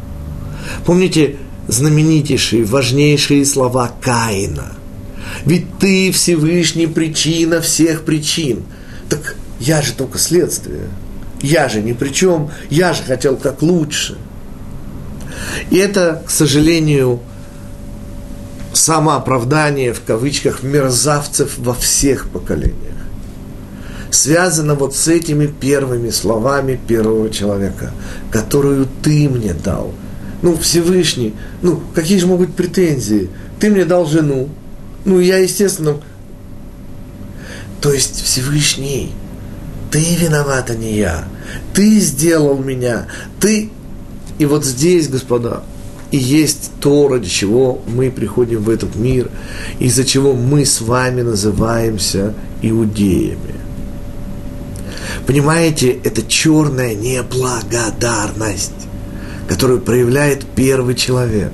[0.85, 1.37] Помните
[1.69, 4.73] знаменитейшие, важнейшие слова Каина–
[5.45, 8.65] ведь ты Всевышний причина всех причин.
[9.09, 10.89] Так я же только следствие.
[11.41, 12.51] Я же ни при чем.
[12.71, 14.17] Я же хотел как лучше.
[15.71, 17.21] И это, к сожалению,
[18.73, 22.77] самооправдание в кавычках мерзавцев во всех поколениях.
[24.11, 27.93] Связано вот с этими первыми словами первого человека,
[28.31, 29.93] которую ты мне дал.
[30.43, 33.31] Ну, Всевышний, ну, какие же могут быть претензии?
[33.59, 34.49] Ты мне дал жену,
[35.05, 36.01] ну, я, естественно,
[37.81, 39.13] то есть Всевышний
[39.91, 41.25] ты виноват, а не я.
[41.75, 43.07] Ты сделал меня.
[43.41, 43.71] Ты...
[44.39, 45.63] И вот здесь, господа,
[46.11, 49.31] и есть то, ради чего мы приходим в этот мир,
[49.79, 53.55] из-за чего мы с вами называемся иудеями.
[55.27, 58.73] Понимаете, это черная неблагодарность,
[59.49, 61.53] которую проявляет первый человек.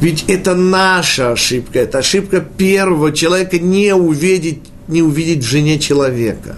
[0.00, 6.56] Ведь это наша ошибка, это ошибка первого человека не увидеть, не увидеть в жене человека.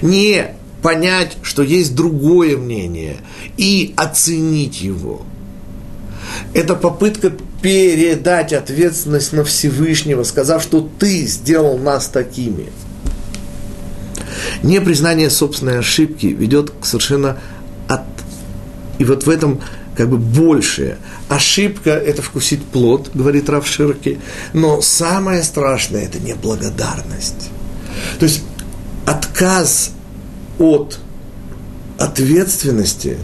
[0.00, 3.16] Не понять, что есть другое мнение
[3.56, 5.22] и оценить его.
[6.54, 12.66] Это попытка передать ответственность на Всевышнего, сказав, что ты сделал нас такими.
[14.62, 17.38] Непризнание собственной ошибки ведет к совершенно
[17.88, 18.02] от...
[18.98, 19.60] И вот в этом
[19.96, 20.98] как бы большее.
[21.28, 24.18] Ошибка– это вкусить плод, говорит Рав Ширки,
[24.52, 27.50] но самое страшное– это неблагодарность.
[28.18, 28.42] То есть
[29.06, 29.90] отказ
[30.58, 30.98] от
[31.98, 33.18] ответственности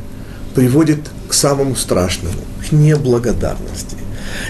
[0.55, 3.97] приводит к самому страшному, к неблагодарности.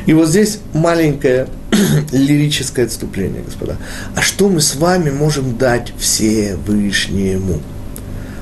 [0.07, 1.49] И вот здесь маленькое
[2.12, 3.77] лирическое отступление, господа.
[4.14, 7.61] А что мы с вами можем дать Всевышнему?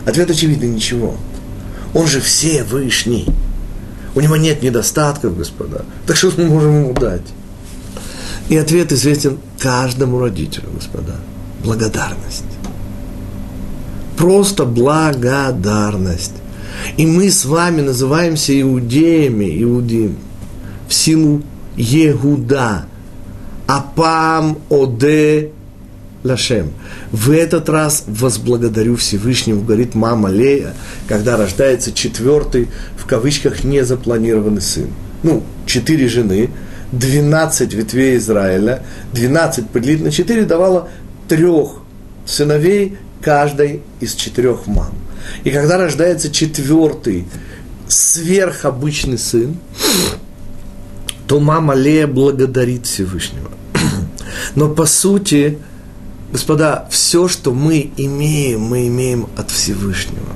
[0.06, 1.16] Ответ очевидный– ничего.
[1.94, 3.26] Он же Всевышний.
[4.16, 5.84] У него нет недостатков, господа.
[6.06, 7.22] Так что мы можем ему дать?
[8.48, 11.16] И ответ известен каждому родителю, господа.
[11.62, 12.44] Благодарность.
[14.16, 16.32] Просто благодарность.
[16.96, 20.16] И мы с вами называемся иудеями, иудим,
[20.88, 21.42] в силу
[21.76, 22.86] Егуда.
[23.66, 25.50] Апам оде
[26.24, 26.70] Лашем.
[27.16, 30.74] В этот раз возблагодарю Всевышнему, говорит мама Лея,
[31.08, 34.90] когда рождается четвертый, в кавычках, незапланированный сын.
[35.22, 36.50] Ну, четыре жены,
[36.92, 38.82] двенадцать ветвей Израиля,
[39.14, 40.90] двенадцать поделить на четыре давало
[41.26, 41.76] трех
[42.26, 44.92] сыновей каждой из четырех мам.
[45.42, 47.24] И когда рождается четвертый,
[47.88, 49.56] сверхобычный сын,
[51.26, 53.50] то мама Лея благодарит Всевышнего.
[54.54, 55.56] Но по сути,
[56.32, 60.26] Господа, все, что мы имеем, мы имеем от Всевышнего.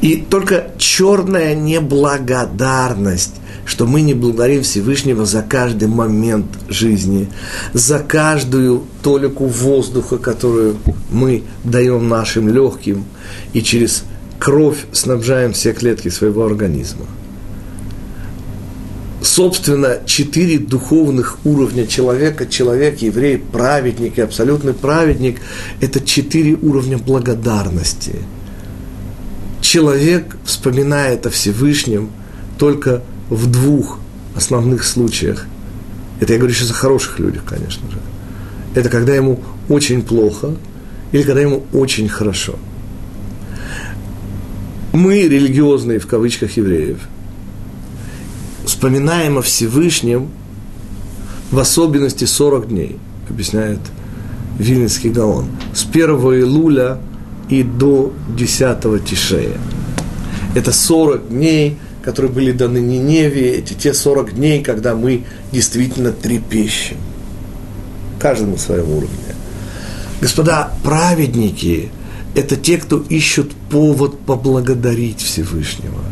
[0.00, 3.34] И только черная неблагодарность,
[3.64, 7.28] что мы не благодарим Всевышнего за каждый момент жизни,
[7.72, 10.76] за каждую толику воздуха, которую
[11.10, 13.04] мы даем нашим легким,
[13.52, 14.02] и через
[14.40, 17.06] кровь снабжаем все клетки своего организма–
[19.22, 25.40] собственно, четыре духовных уровня человека, человек, еврей, праведник и абсолютный праведник,
[25.80, 28.16] это четыре уровня благодарности.
[29.60, 32.10] Человек вспоминает о Всевышнем
[32.58, 33.98] только в двух
[34.34, 35.46] основных случаях.
[36.20, 37.98] Это я говорю сейчас о хороших людях, конечно же.
[38.74, 40.54] Это когда ему очень плохо
[41.12, 42.56] или когда ему очень хорошо.
[44.92, 46.98] Мы, религиозные в кавычках евреев–
[48.80, 50.30] вспоминаем о Всевышнем
[51.50, 52.96] в особенности 40 дней,
[53.28, 53.78] объясняет
[54.58, 56.08] Вильнинский Гаон, с 1
[56.40, 56.98] Илуля
[57.50, 59.58] и до 10 Тишея.
[60.54, 66.96] Это 40 дней, которые были даны Ниневе, эти те 40 дней, когда мы действительно трепещем.
[68.18, 69.34] Каждый на своем уровне.
[70.22, 71.90] Господа, праведники–
[72.34, 76.00] это те, кто ищут повод поблагодарить Всевышнего–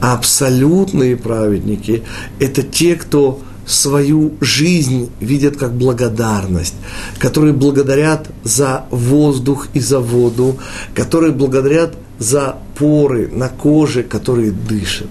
[0.00, 2.02] а абсолютные праведники–
[2.40, 6.74] это те, кто свою жизнь видят как благодарность,
[7.18, 10.56] которые благодарят за воздух и за воду,
[10.94, 15.08] которые благодарят за поры на коже, которые дышат.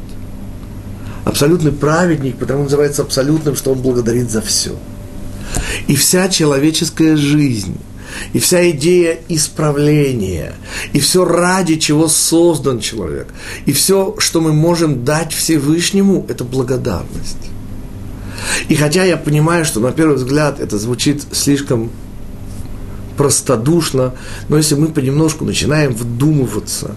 [1.26, 4.76] Абсолютный праведник, потому называется абсолютным, что он благодарит за все.
[5.88, 7.78] И вся человеческая жизнь–
[8.34, 10.53] и вся идея исправления,
[10.93, 13.28] и все ради чего создан человек,
[13.66, 17.38] и все, что мы можем дать Всевышнему, это благодарность.
[18.68, 21.91] И хотя я понимаю, что на первый взгляд это звучит слишком
[23.18, 24.13] простодушно,
[24.49, 26.95] но если мы понемножку начинаем вдумываться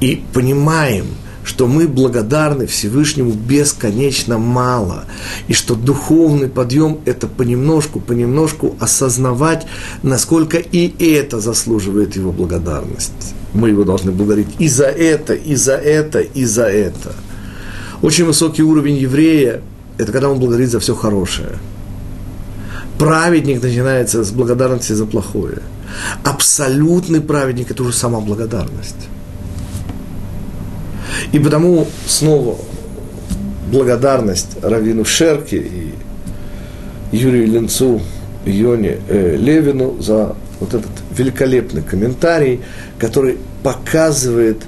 [0.00, 1.06] и понимаем–
[1.46, 5.04] что мы благодарны Всевышнему бесконечно мало,
[5.46, 9.64] и что духовный подъем– это понемножку, понемножку осознавать,
[10.02, 13.34] насколько и это заслуживает его благодарность.
[13.54, 17.14] Мы его должны благодарить и за это, и за это, и за это.
[18.02, 19.62] Очень высокий уровень еврея–
[19.98, 21.58] это когда он благодарит за все хорошее.
[22.98, 25.62] Праведник начинается с благодарности за плохое.
[26.24, 29.08] Абсолютный праведник– это уже сама благодарность.
[31.32, 32.56] И потому снова
[33.70, 35.94] благодарность Равину Шерке и
[37.12, 38.00] Юрию Ленцу
[38.44, 42.60] Йоне э, Левину за вот этот великолепный комментарий,
[42.98, 44.62] который показывает,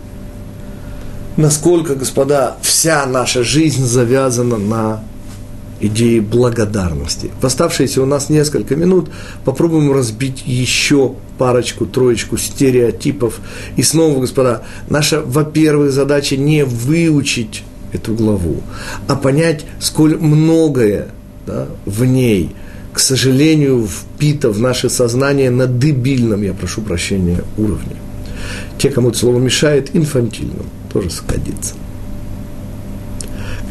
[1.37, 5.05] насколько, господа, вся наша жизнь завязана на
[5.81, 7.31] идеи благодарности.
[7.41, 9.11] В оставшиеся у нас несколько минут
[9.45, 13.41] попробуем разбить еще парочку, троечку стереотипов.
[13.77, 17.63] И снова, господа, наша, во-первых, задача не выучить
[17.93, 18.63] эту главу,
[19.07, 21.09] а понять, сколь многое
[21.47, 22.55] да, в ней,
[22.93, 27.97] к сожалению, впито в наше сознание на дебильном, я прошу прощения, уровне.
[28.77, 31.75] Те, кому это слово мешает, инфантильным, тоже сходится.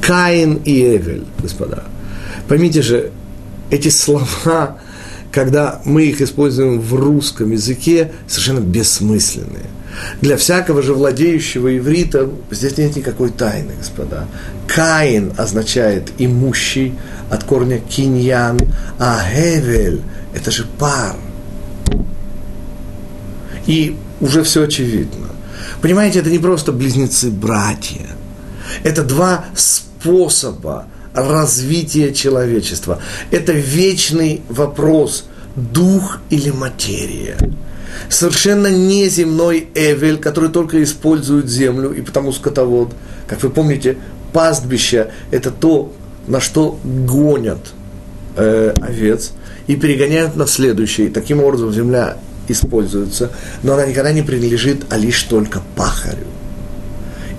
[0.01, 1.83] Каин и Эвель, господа–
[2.47, 3.11] Поймите же,
[3.69, 4.77] эти слова,
[5.31, 9.65] когда мы их используем в русском языке, совершенно бессмысленные.
[10.21, 14.27] Для всякого же владеющего иврита здесь нет никакой тайны, господа.
[14.67, 16.93] Каин означает имущий
[17.29, 18.59] от корня киньян,
[18.99, 20.01] а Гевель–
[20.33, 21.15] это же пар.
[23.65, 25.27] И уже все очевидно.
[25.81, 28.07] Понимаете, это не просто близнецы-братья.
[28.83, 30.85] Это два способа–
[31.17, 33.01] развития человечества.
[33.31, 37.37] Это вечный вопрос, дух или материя.
[38.09, 42.93] Совершенно неземной Эвель, который только использует землю и потому скотовод.
[43.27, 43.97] Как вы помните,
[44.31, 45.91] пастбище– это то,
[46.27, 47.73] на что гонят
[48.35, 49.31] э, овец
[49.65, 51.09] и перегоняют на следующий.
[51.09, 53.31] Таким образом, земля используется,
[53.63, 56.27] но она никогда не принадлежит, а лишь только пахарю.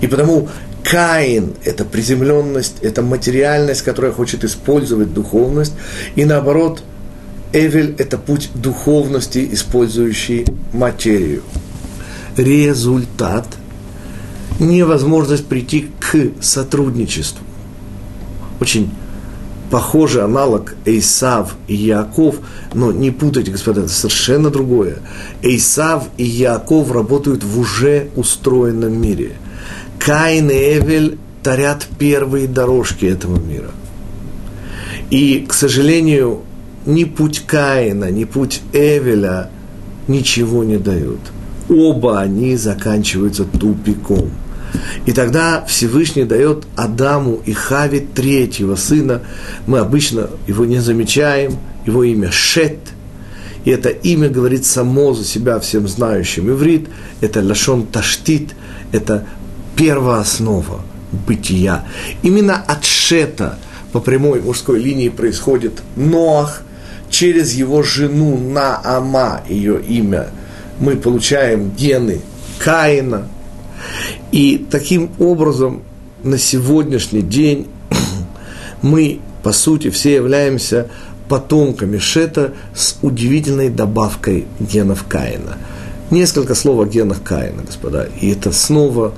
[0.01, 0.49] И потому
[0.83, 5.73] Каин– это приземленность, это материальность, которая хочет использовать духовность.
[6.15, 6.83] И наоборот,
[7.53, 11.43] Эвель– это путь духовности, использующий материю.
[12.37, 13.45] Результат–
[14.59, 17.45] невозможность прийти к сотрудничеству.
[18.59, 18.91] Очень
[19.71, 22.37] похожий аналог Эйсав и Яков,
[22.73, 24.97] но не путайте, господа, это совершенно другое.
[25.43, 29.33] Эйсав и Яков работают в уже устроенном мире–
[30.09, 33.69] Каин и Эвель тарят первые дорожки этого мира.
[35.11, 36.41] И, к сожалению,
[36.87, 39.51] ни путь Каина, ни путь Эвеля
[40.07, 41.19] ничего не дают.
[41.69, 44.31] Оба они заканчиваются тупиком.
[45.05, 49.21] И тогда Всевышний дает Адаму и Хаве третьего сына.
[49.67, 51.59] Мы обычно его не замечаем.
[51.85, 52.79] Его имя Шет.
[53.63, 56.87] И это имя говорит само за себя всем знающим иврит.
[57.21, 58.55] Это Лашон Таштит.
[58.91, 59.27] Это
[59.79, 60.81] первооснова
[61.25, 61.85] бытия.
[62.21, 63.57] Именно от Шета
[63.93, 66.63] по прямой мужской линии происходит Ноах,
[67.09, 70.27] через его жену Наама, ее имя,
[70.79, 72.19] мы получаем гены
[72.59, 73.27] Каина.
[74.33, 75.81] И таким образом
[76.23, 77.67] на сегодняшний день
[78.81, 80.89] мы, по сути, все являемся
[81.29, 85.57] потомками Шета с удивительной добавкой генов Каина.
[86.11, 88.09] Несколько слов о генах Каина, господа.
[88.19, 89.13] И это снова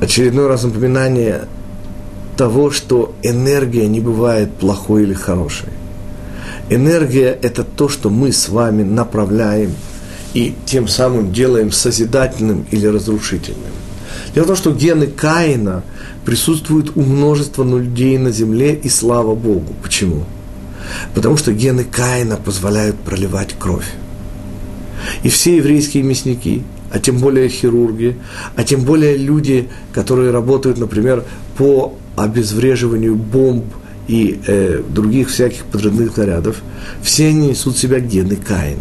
[0.00, 1.46] очередной раз напоминание
[2.36, 5.68] того, что энергия не бывает плохой или хорошей.
[6.68, 9.72] Энергия– это то, что мы с вами направляем
[10.34, 13.70] и тем самым делаем созидательным или разрушительным.
[14.34, 15.82] Дело в том, что гены Каина
[16.24, 19.72] присутствуют у множества людей на земле, и слава Богу.
[19.82, 20.24] Почему?
[21.14, 23.88] Потому что гены Каина позволяют проливать кровь.
[25.22, 26.62] И все еврейские мясники–
[26.92, 28.16] а тем более хирурги,
[28.54, 31.24] а тем более люди, которые работают, например,
[31.56, 33.64] по обезвреживанию бомб
[34.08, 36.56] и э, других всяких подрывных зарядов,
[37.02, 38.80] все они несут в себя гены Каина.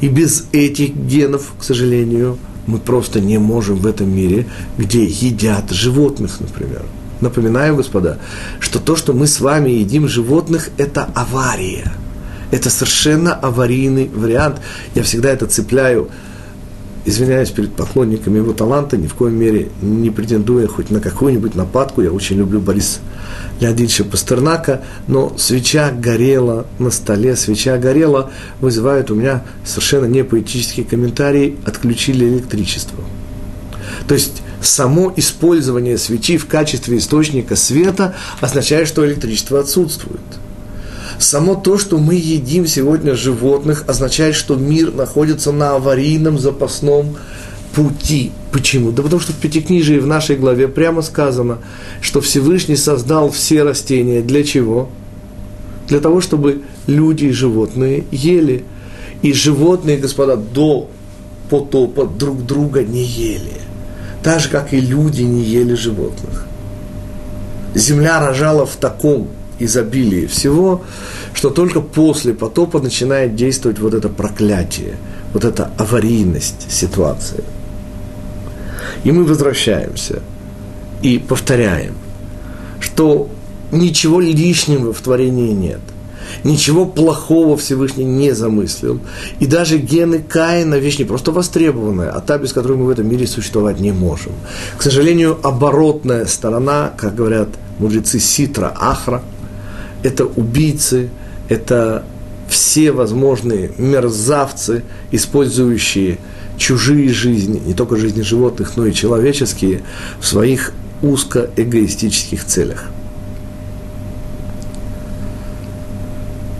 [0.00, 4.46] И без этих генов, к сожалению, мы просто не можем в этом мире,
[4.78, 6.82] где едят животных, например.
[7.20, 8.18] Напоминаю, господа,
[8.60, 11.92] что то, что мы с вами едим животных, это авария.
[12.50, 14.60] Это совершенно аварийный вариант.
[14.94, 16.10] Я всегда это цепляю
[17.04, 22.02] извиняюсь перед поклонниками его таланта, ни в коем мере не претендуя хоть на какую-нибудь нападку.
[22.02, 23.00] Я очень люблю Бориса
[23.60, 28.30] Леонидовича Пастернака, но свеча горела на столе, свеча горела,
[28.60, 32.98] вызывает у меня совершенно не поэтический комментарий, отключили электричество.
[34.06, 40.20] То есть само использование свечи в качестве источника света означает, что электричество отсутствует–
[41.20, 47.14] Само то, что мы едим сегодня животных, означает, что мир находится на аварийном запасном
[47.74, 48.32] пути.
[48.52, 48.90] Почему?
[48.90, 51.58] Да потому что в Пятикнижии в нашей главе прямо сказано,
[52.00, 54.22] что Всевышний создал все растения.
[54.22, 54.88] Для чего?
[55.88, 58.64] Для того, чтобы люди и животные ели.
[59.20, 60.88] И животные, господа, до
[61.50, 63.60] потопа друг друга не ели.
[64.22, 66.46] Так же, как и люди не ели животных.
[67.74, 69.28] Земля рожала в таком
[69.60, 70.82] изобилии всего,
[71.34, 74.96] что только после потопа начинает действовать вот это проклятие,
[75.32, 77.44] вот эта аварийность ситуации.
[79.04, 80.22] И мы возвращаемся
[81.02, 81.94] и повторяем,
[82.80, 83.28] что
[83.72, 85.80] ничего лишнего в творении нет.
[86.44, 89.00] Ничего плохого Всевышний не замыслил.
[89.40, 93.08] И даже гены Каина– вещь не просто востребованная, а та, без которой мы в этом
[93.08, 94.32] мире существовать не можем.
[94.78, 97.48] К сожалению, оборотная сторона, как говорят
[97.78, 99.22] мудрецы Ситра, Ахра,
[100.02, 101.08] это убийцы,
[101.48, 102.04] это
[102.48, 104.82] все возможные мерзавцы,
[105.12, 106.18] использующие
[106.56, 109.82] чужие жизни, не только жизни животных, но и человеческие,
[110.20, 110.72] в своих
[111.02, 112.84] узкоэгоистических целях.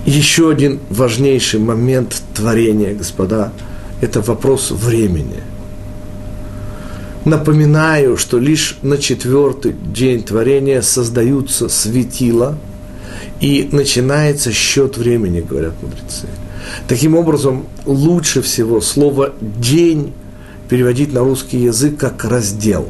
[0.07, 3.53] Еще один важнейший момент творения, господа,
[4.01, 5.43] это вопрос времени.
[7.25, 12.57] Напоминаю, что лишь на четвертый день творения создаются светила,
[13.41, 16.27] и начинается счет времени, говорят мудрецы.
[16.89, 20.13] Таким образом, лучше всего слово «день»
[20.69, 22.89] переводить на русский язык как «раздел».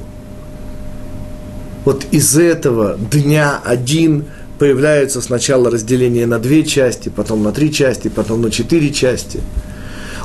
[1.85, 4.25] Вот из этого дня один–
[4.61, 9.41] появляется сначала разделение на две части, потом на три части, потом на четыре части.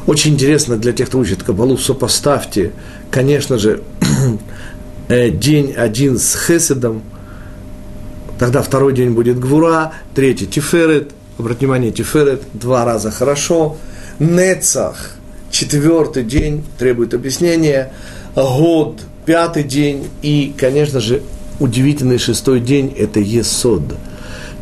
[0.08, 2.74] Очень интересно для тех, кто учит Кабалу, сопоставьте,
[3.10, 3.82] конечно же,
[5.08, 7.02] э, день один с Хеседом,
[8.40, 13.78] тогда второй день будет Гвура, третий Тиферет, обратите внимание, Тиферет два раза хорошо,
[14.20, 15.12] Нецах,
[15.52, 17.92] четвертый день, требует объяснения,
[18.36, 21.22] Год, пятый день, и, конечно же,
[21.60, 23.84] удивительный шестой день– это Есод–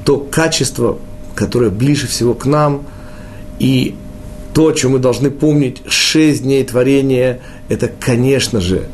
[0.06, 0.98] то качество,
[1.36, 2.86] которое ближе всего к нам,
[3.60, 3.96] и
[4.54, 8.88] то, о чем мы должны помнить, шесть дней творения, это, конечно же,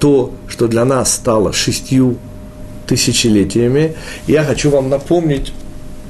[0.00, 2.16] то, что для нас стало шестью
[2.86, 3.94] тысячелетиями.
[4.26, 5.52] Я хочу вам напомнить,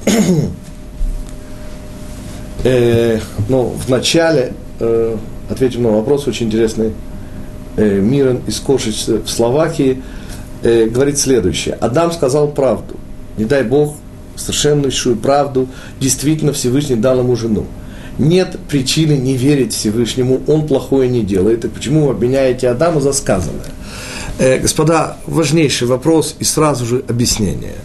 [2.63, 3.19] э,
[3.49, 5.17] ну, в начале э,
[5.49, 6.93] ответим на вопрос очень интересный.
[7.75, 10.01] Э, Мирон из Кошицы в Словакии
[10.61, 11.75] э, говорит следующее.
[11.75, 12.95] Адам сказал правду.
[13.37, 13.95] Не дай Бог,
[14.35, 15.67] совершеннейшую правду,
[15.99, 17.65] действительно Всевышний дал ему жену.
[18.19, 21.65] Нет причины не верить Всевышнему, он плохое не делает.
[21.65, 23.72] И почему вы обменяете Адама за сказанное?
[24.39, 27.75] Э, господа, важнейший вопрос и сразу же объяснение.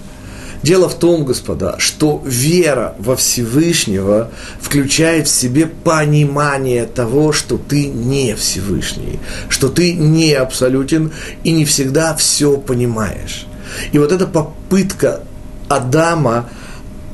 [0.63, 4.31] Дело в том, господа, что вера во Всевышнего
[4.61, 11.13] включает в себе понимание того, что ты не Всевышний, что ты не абсолютен
[11.45, 13.47] и не всегда все понимаешь.
[13.93, 15.21] И вот эта попытка
[15.69, 16.49] Адама,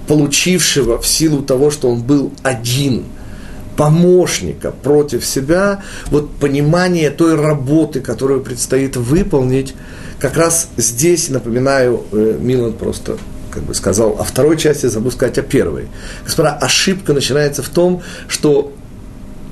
[0.06, 3.04] получившего в силу того, что он был один,
[3.76, 9.74] помощника против себя, вот понимание той работы, которую предстоит выполнить,
[10.18, 13.18] как раз здесь, напоминаю, э, Милан просто
[13.50, 15.86] как бы сказал о второй части, забыл сказать о первой.
[16.24, 18.72] Господа, ошибка начинается в том, что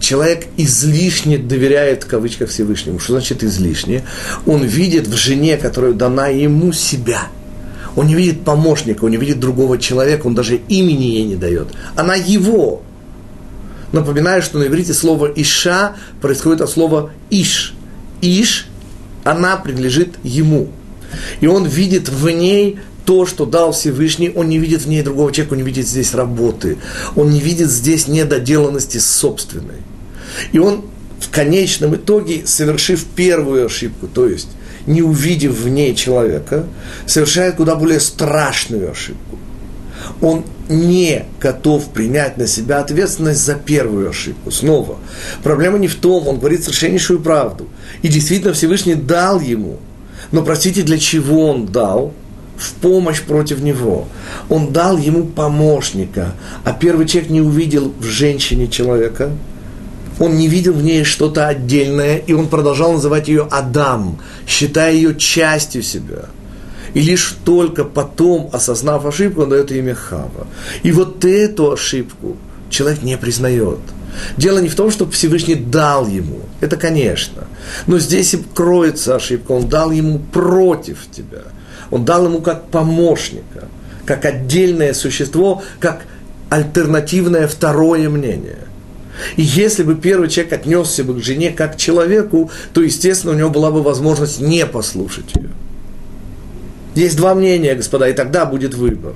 [0.01, 2.99] человек излишне доверяет, в кавычках, Всевышнему.
[2.99, 4.03] Что значит излишне?
[4.47, 7.29] Он видит в жене, которая дана ему, себя–
[7.97, 11.69] он не видит помощника, он не видит другого человека, он даже имени ей не дает.
[11.95, 12.83] Она его.
[13.93, 17.75] Напоминаю, что на иврите слово «иша» происходит от слова «иш».
[18.21, 18.67] «Иш»
[19.25, 20.69] она принадлежит ему.
[21.41, 25.33] И он видит в ней то, что дал Всевышний, он не видит в ней другого
[25.33, 26.79] человека, он не видит здесь работы,
[27.17, 29.83] он не видит здесь недоделанности собственной.
[30.53, 30.85] И он
[31.21, 34.49] в конечном итоге, совершив первую ошибку, то есть
[34.87, 36.67] не увидев в ней человека,
[37.07, 39.39] совершает куда более страшную ошибку.
[40.21, 44.51] Он не готов принять на себя ответственность за первую ошибку.
[44.51, 44.97] Снова,
[45.43, 47.69] проблема не в том, он говорит совершеннейшую правду.
[48.03, 49.79] И действительно Всевышний дал ему.
[50.31, 52.13] Но простите, для чего он дал?
[52.55, 54.07] в помощь против него.
[54.49, 59.31] Он дал ему помощника, а первый человек не увидел в женщине человека–
[60.19, 65.17] он не видел в ней что-то отдельное, и он продолжал называть ее Адам, считая ее
[65.17, 66.27] частью себя.
[66.95, 70.47] И лишь только потом, осознав ошибку, он дает имя Хава.
[70.83, 72.37] И вот эту ошибку
[72.71, 73.79] человек не признает.
[74.37, 77.45] Дело не в том, что Всевышний дал ему, это конечно.
[77.87, 81.43] Но здесь и кроется ошибка, он дал ему против тебя.
[81.91, 83.69] Он дал ему как помощника,
[84.05, 86.03] как отдельное существо, как
[86.51, 88.59] альтернативное второе мнение–
[89.37, 93.37] и если бы первый человек отнесся бы к жене как к человеку, то, естественно, у
[93.37, 95.51] него была бы возможность не послушать ее.
[96.95, 99.15] Есть два мнения, господа, и тогда будет выбор.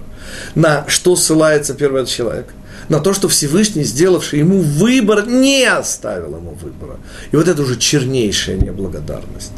[0.55, 2.47] На что ссылается первый человек?
[2.89, 6.97] На то, что Всевышний, сделавший ему выбор, не оставил ему выбора.
[7.33, 9.53] И вот это уже чернейшая неблагодарность.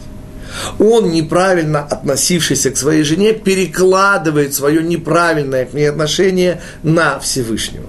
[0.79, 7.87] Он, неправильно относившийся к своей жене, перекладывает свое неправильное к ней отношение на Всевышнего.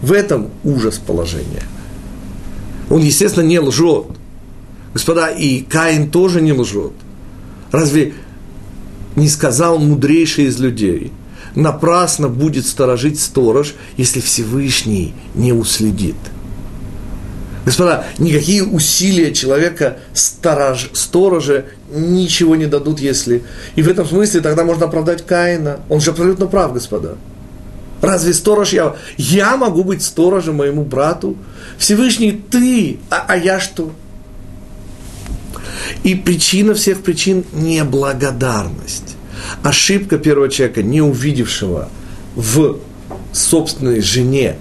[0.00, 1.62] В этом ужас положения.
[2.88, 4.06] Он, естественно, не лжет.
[4.94, 6.92] Господа, и Каин тоже не лжет.
[7.72, 8.14] Разве
[9.16, 11.12] не сказал мудрейший из людей?
[11.54, 16.16] Напрасно будет сторожить сторож, если Всевышний не уследит.
[17.64, 23.42] Господа, никакие усилия человека сторож, сторожа ничего не дадут, если...
[23.74, 25.80] И в этом смысле тогда можно оправдать Каина.
[25.88, 27.16] Он же абсолютно прав, господа.
[28.02, 28.94] Разве сторож я?
[29.16, 31.36] Я могу быть сторожем моему брату.
[31.76, 33.90] Всевышний ты, а, а я что?
[36.02, 39.16] И причина всех причин– неблагодарность.
[39.62, 41.88] Ошибка первого человека, не увидевшего
[42.34, 42.78] в
[43.32, 44.56] собственной жене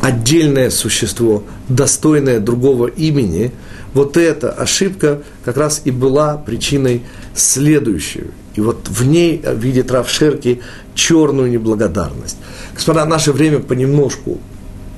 [0.00, 3.52] отдельное существо, достойное другого имени,
[3.94, 7.02] вот эта ошибка как раз и была причиной
[7.34, 8.24] следующей.
[8.54, 10.60] И вот в ней видит Рав Шерки
[10.94, 12.36] черную неблагодарность.
[12.74, 14.38] Господа, наше время понемножку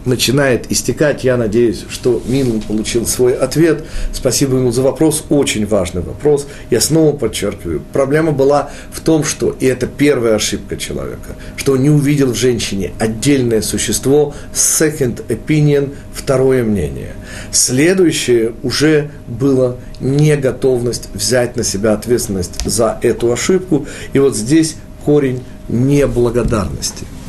[0.05, 1.24] начинает истекать.
[1.24, 3.84] Я надеюсь, что Милан получил свой ответ.
[4.12, 5.24] Спасибо ему за вопрос.
[5.28, 6.46] Очень важный вопрос.
[6.70, 7.82] Я снова подчеркиваю.
[7.92, 12.36] Проблема была в том, что, и это первая ошибка человека, что он не увидел в
[12.36, 17.14] женщине отдельное существо, second opinion, второе мнение.
[17.53, 23.86] Следующее уже было неготовность взять на себя ответственность за эту ошибку.
[24.12, 27.05] И вот здесь корень неблагодарности–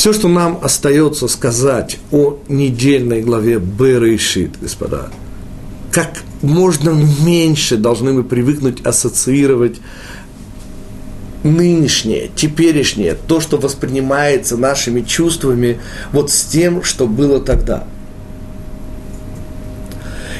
[0.00, 5.10] все, что нам остается сказать о недельной главе Берешит, господа,
[5.92, 6.88] как можно
[7.22, 9.76] меньше должны мы привыкнуть ассоциировать
[11.42, 15.78] нынешнее, теперешнее, то, что воспринимается нашими чувствами,
[16.12, 17.84] вот с тем, что было тогда.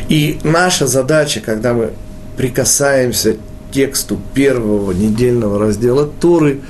[0.09, 1.91] И наша задача, когда мы
[2.39, 6.63] прикасаемся к тексту первого недельного раздела Торы,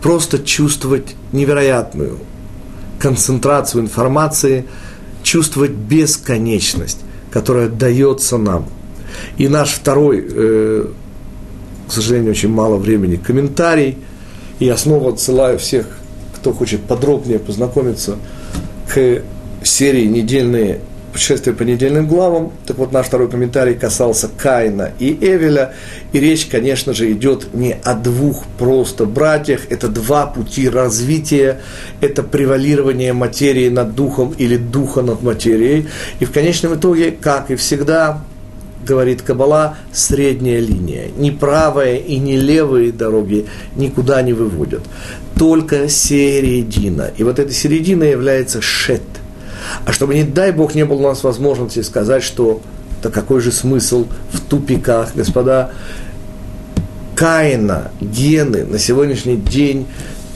[0.00, 2.18] просто чувствовать невероятную
[2.98, 4.64] концентрацию информации,
[5.22, 6.98] чувствовать бесконечность,
[7.30, 8.66] которая дается нам.
[9.36, 10.86] И наш второй, э,
[11.88, 13.98] к сожалению, очень мало времени, комментарий.
[14.58, 15.86] И я снова отсылаю всех,
[16.36, 18.16] кто хочет подробнее познакомиться
[18.88, 19.22] к
[19.62, 20.80] серии «Недельные
[21.18, 22.52] путешествие по недельным главам.
[22.64, 25.74] Так вот, наш второй комментарий касался Каина и Эвеля.
[26.12, 29.62] И речь, конечно же, идет не о двух просто братьях.
[29.68, 31.60] Это два пути развития.
[32.00, 35.88] Это превалирование материи над духом или духа над материей.
[36.20, 38.22] И в конечном итоге, как и всегда,
[38.86, 41.08] говорит Кабала, средняя линия.
[41.18, 44.82] Ни правая и ни левые дороги никуда не выводят.
[45.36, 47.10] Только середина.
[47.16, 49.02] И вот эта середина является шет–
[49.84, 52.60] а чтобы, не дай Бог, не было у нас возможности сказать, что
[53.02, 55.70] то какой же смысл в тупиках, господа,
[57.14, 59.86] Каина, гены на сегодняшний день,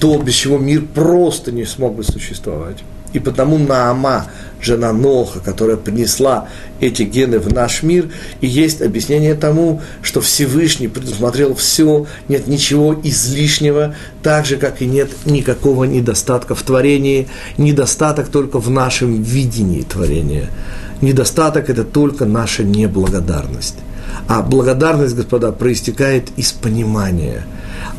[0.00, 2.78] то, без чего мир просто не смог бы существовать.
[3.12, 4.26] И потому Наама,
[4.62, 6.48] жена Ноха, которая принесла
[6.80, 8.10] эти гены в наш мир,
[8.40, 14.86] и есть объяснение тому, что Всевышний предусмотрел все, нет ничего излишнего, так же, как и
[14.86, 20.48] нет никакого недостатка в творении, недостаток только в нашем видении творения.
[21.00, 23.76] Недостаток– это только наша неблагодарность.
[24.28, 27.42] А благодарность, господа, проистекает из понимания.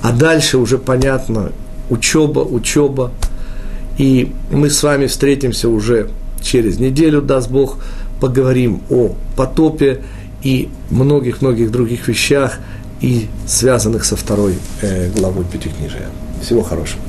[0.01, 1.51] А дальше уже понятно,
[1.89, 3.11] учеба, учеба–
[3.97, 6.09] и мы с вами встретимся уже
[6.44, 7.78] через неделю, даст Бог,
[8.20, 10.02] поговорим о потопе
[10.44, 12.60] и многих-многих других вещах,
[13.02, 16.08] и связанных со второй э, главой Пятикнижия.
[16.41, 17.02] Всего хорошего.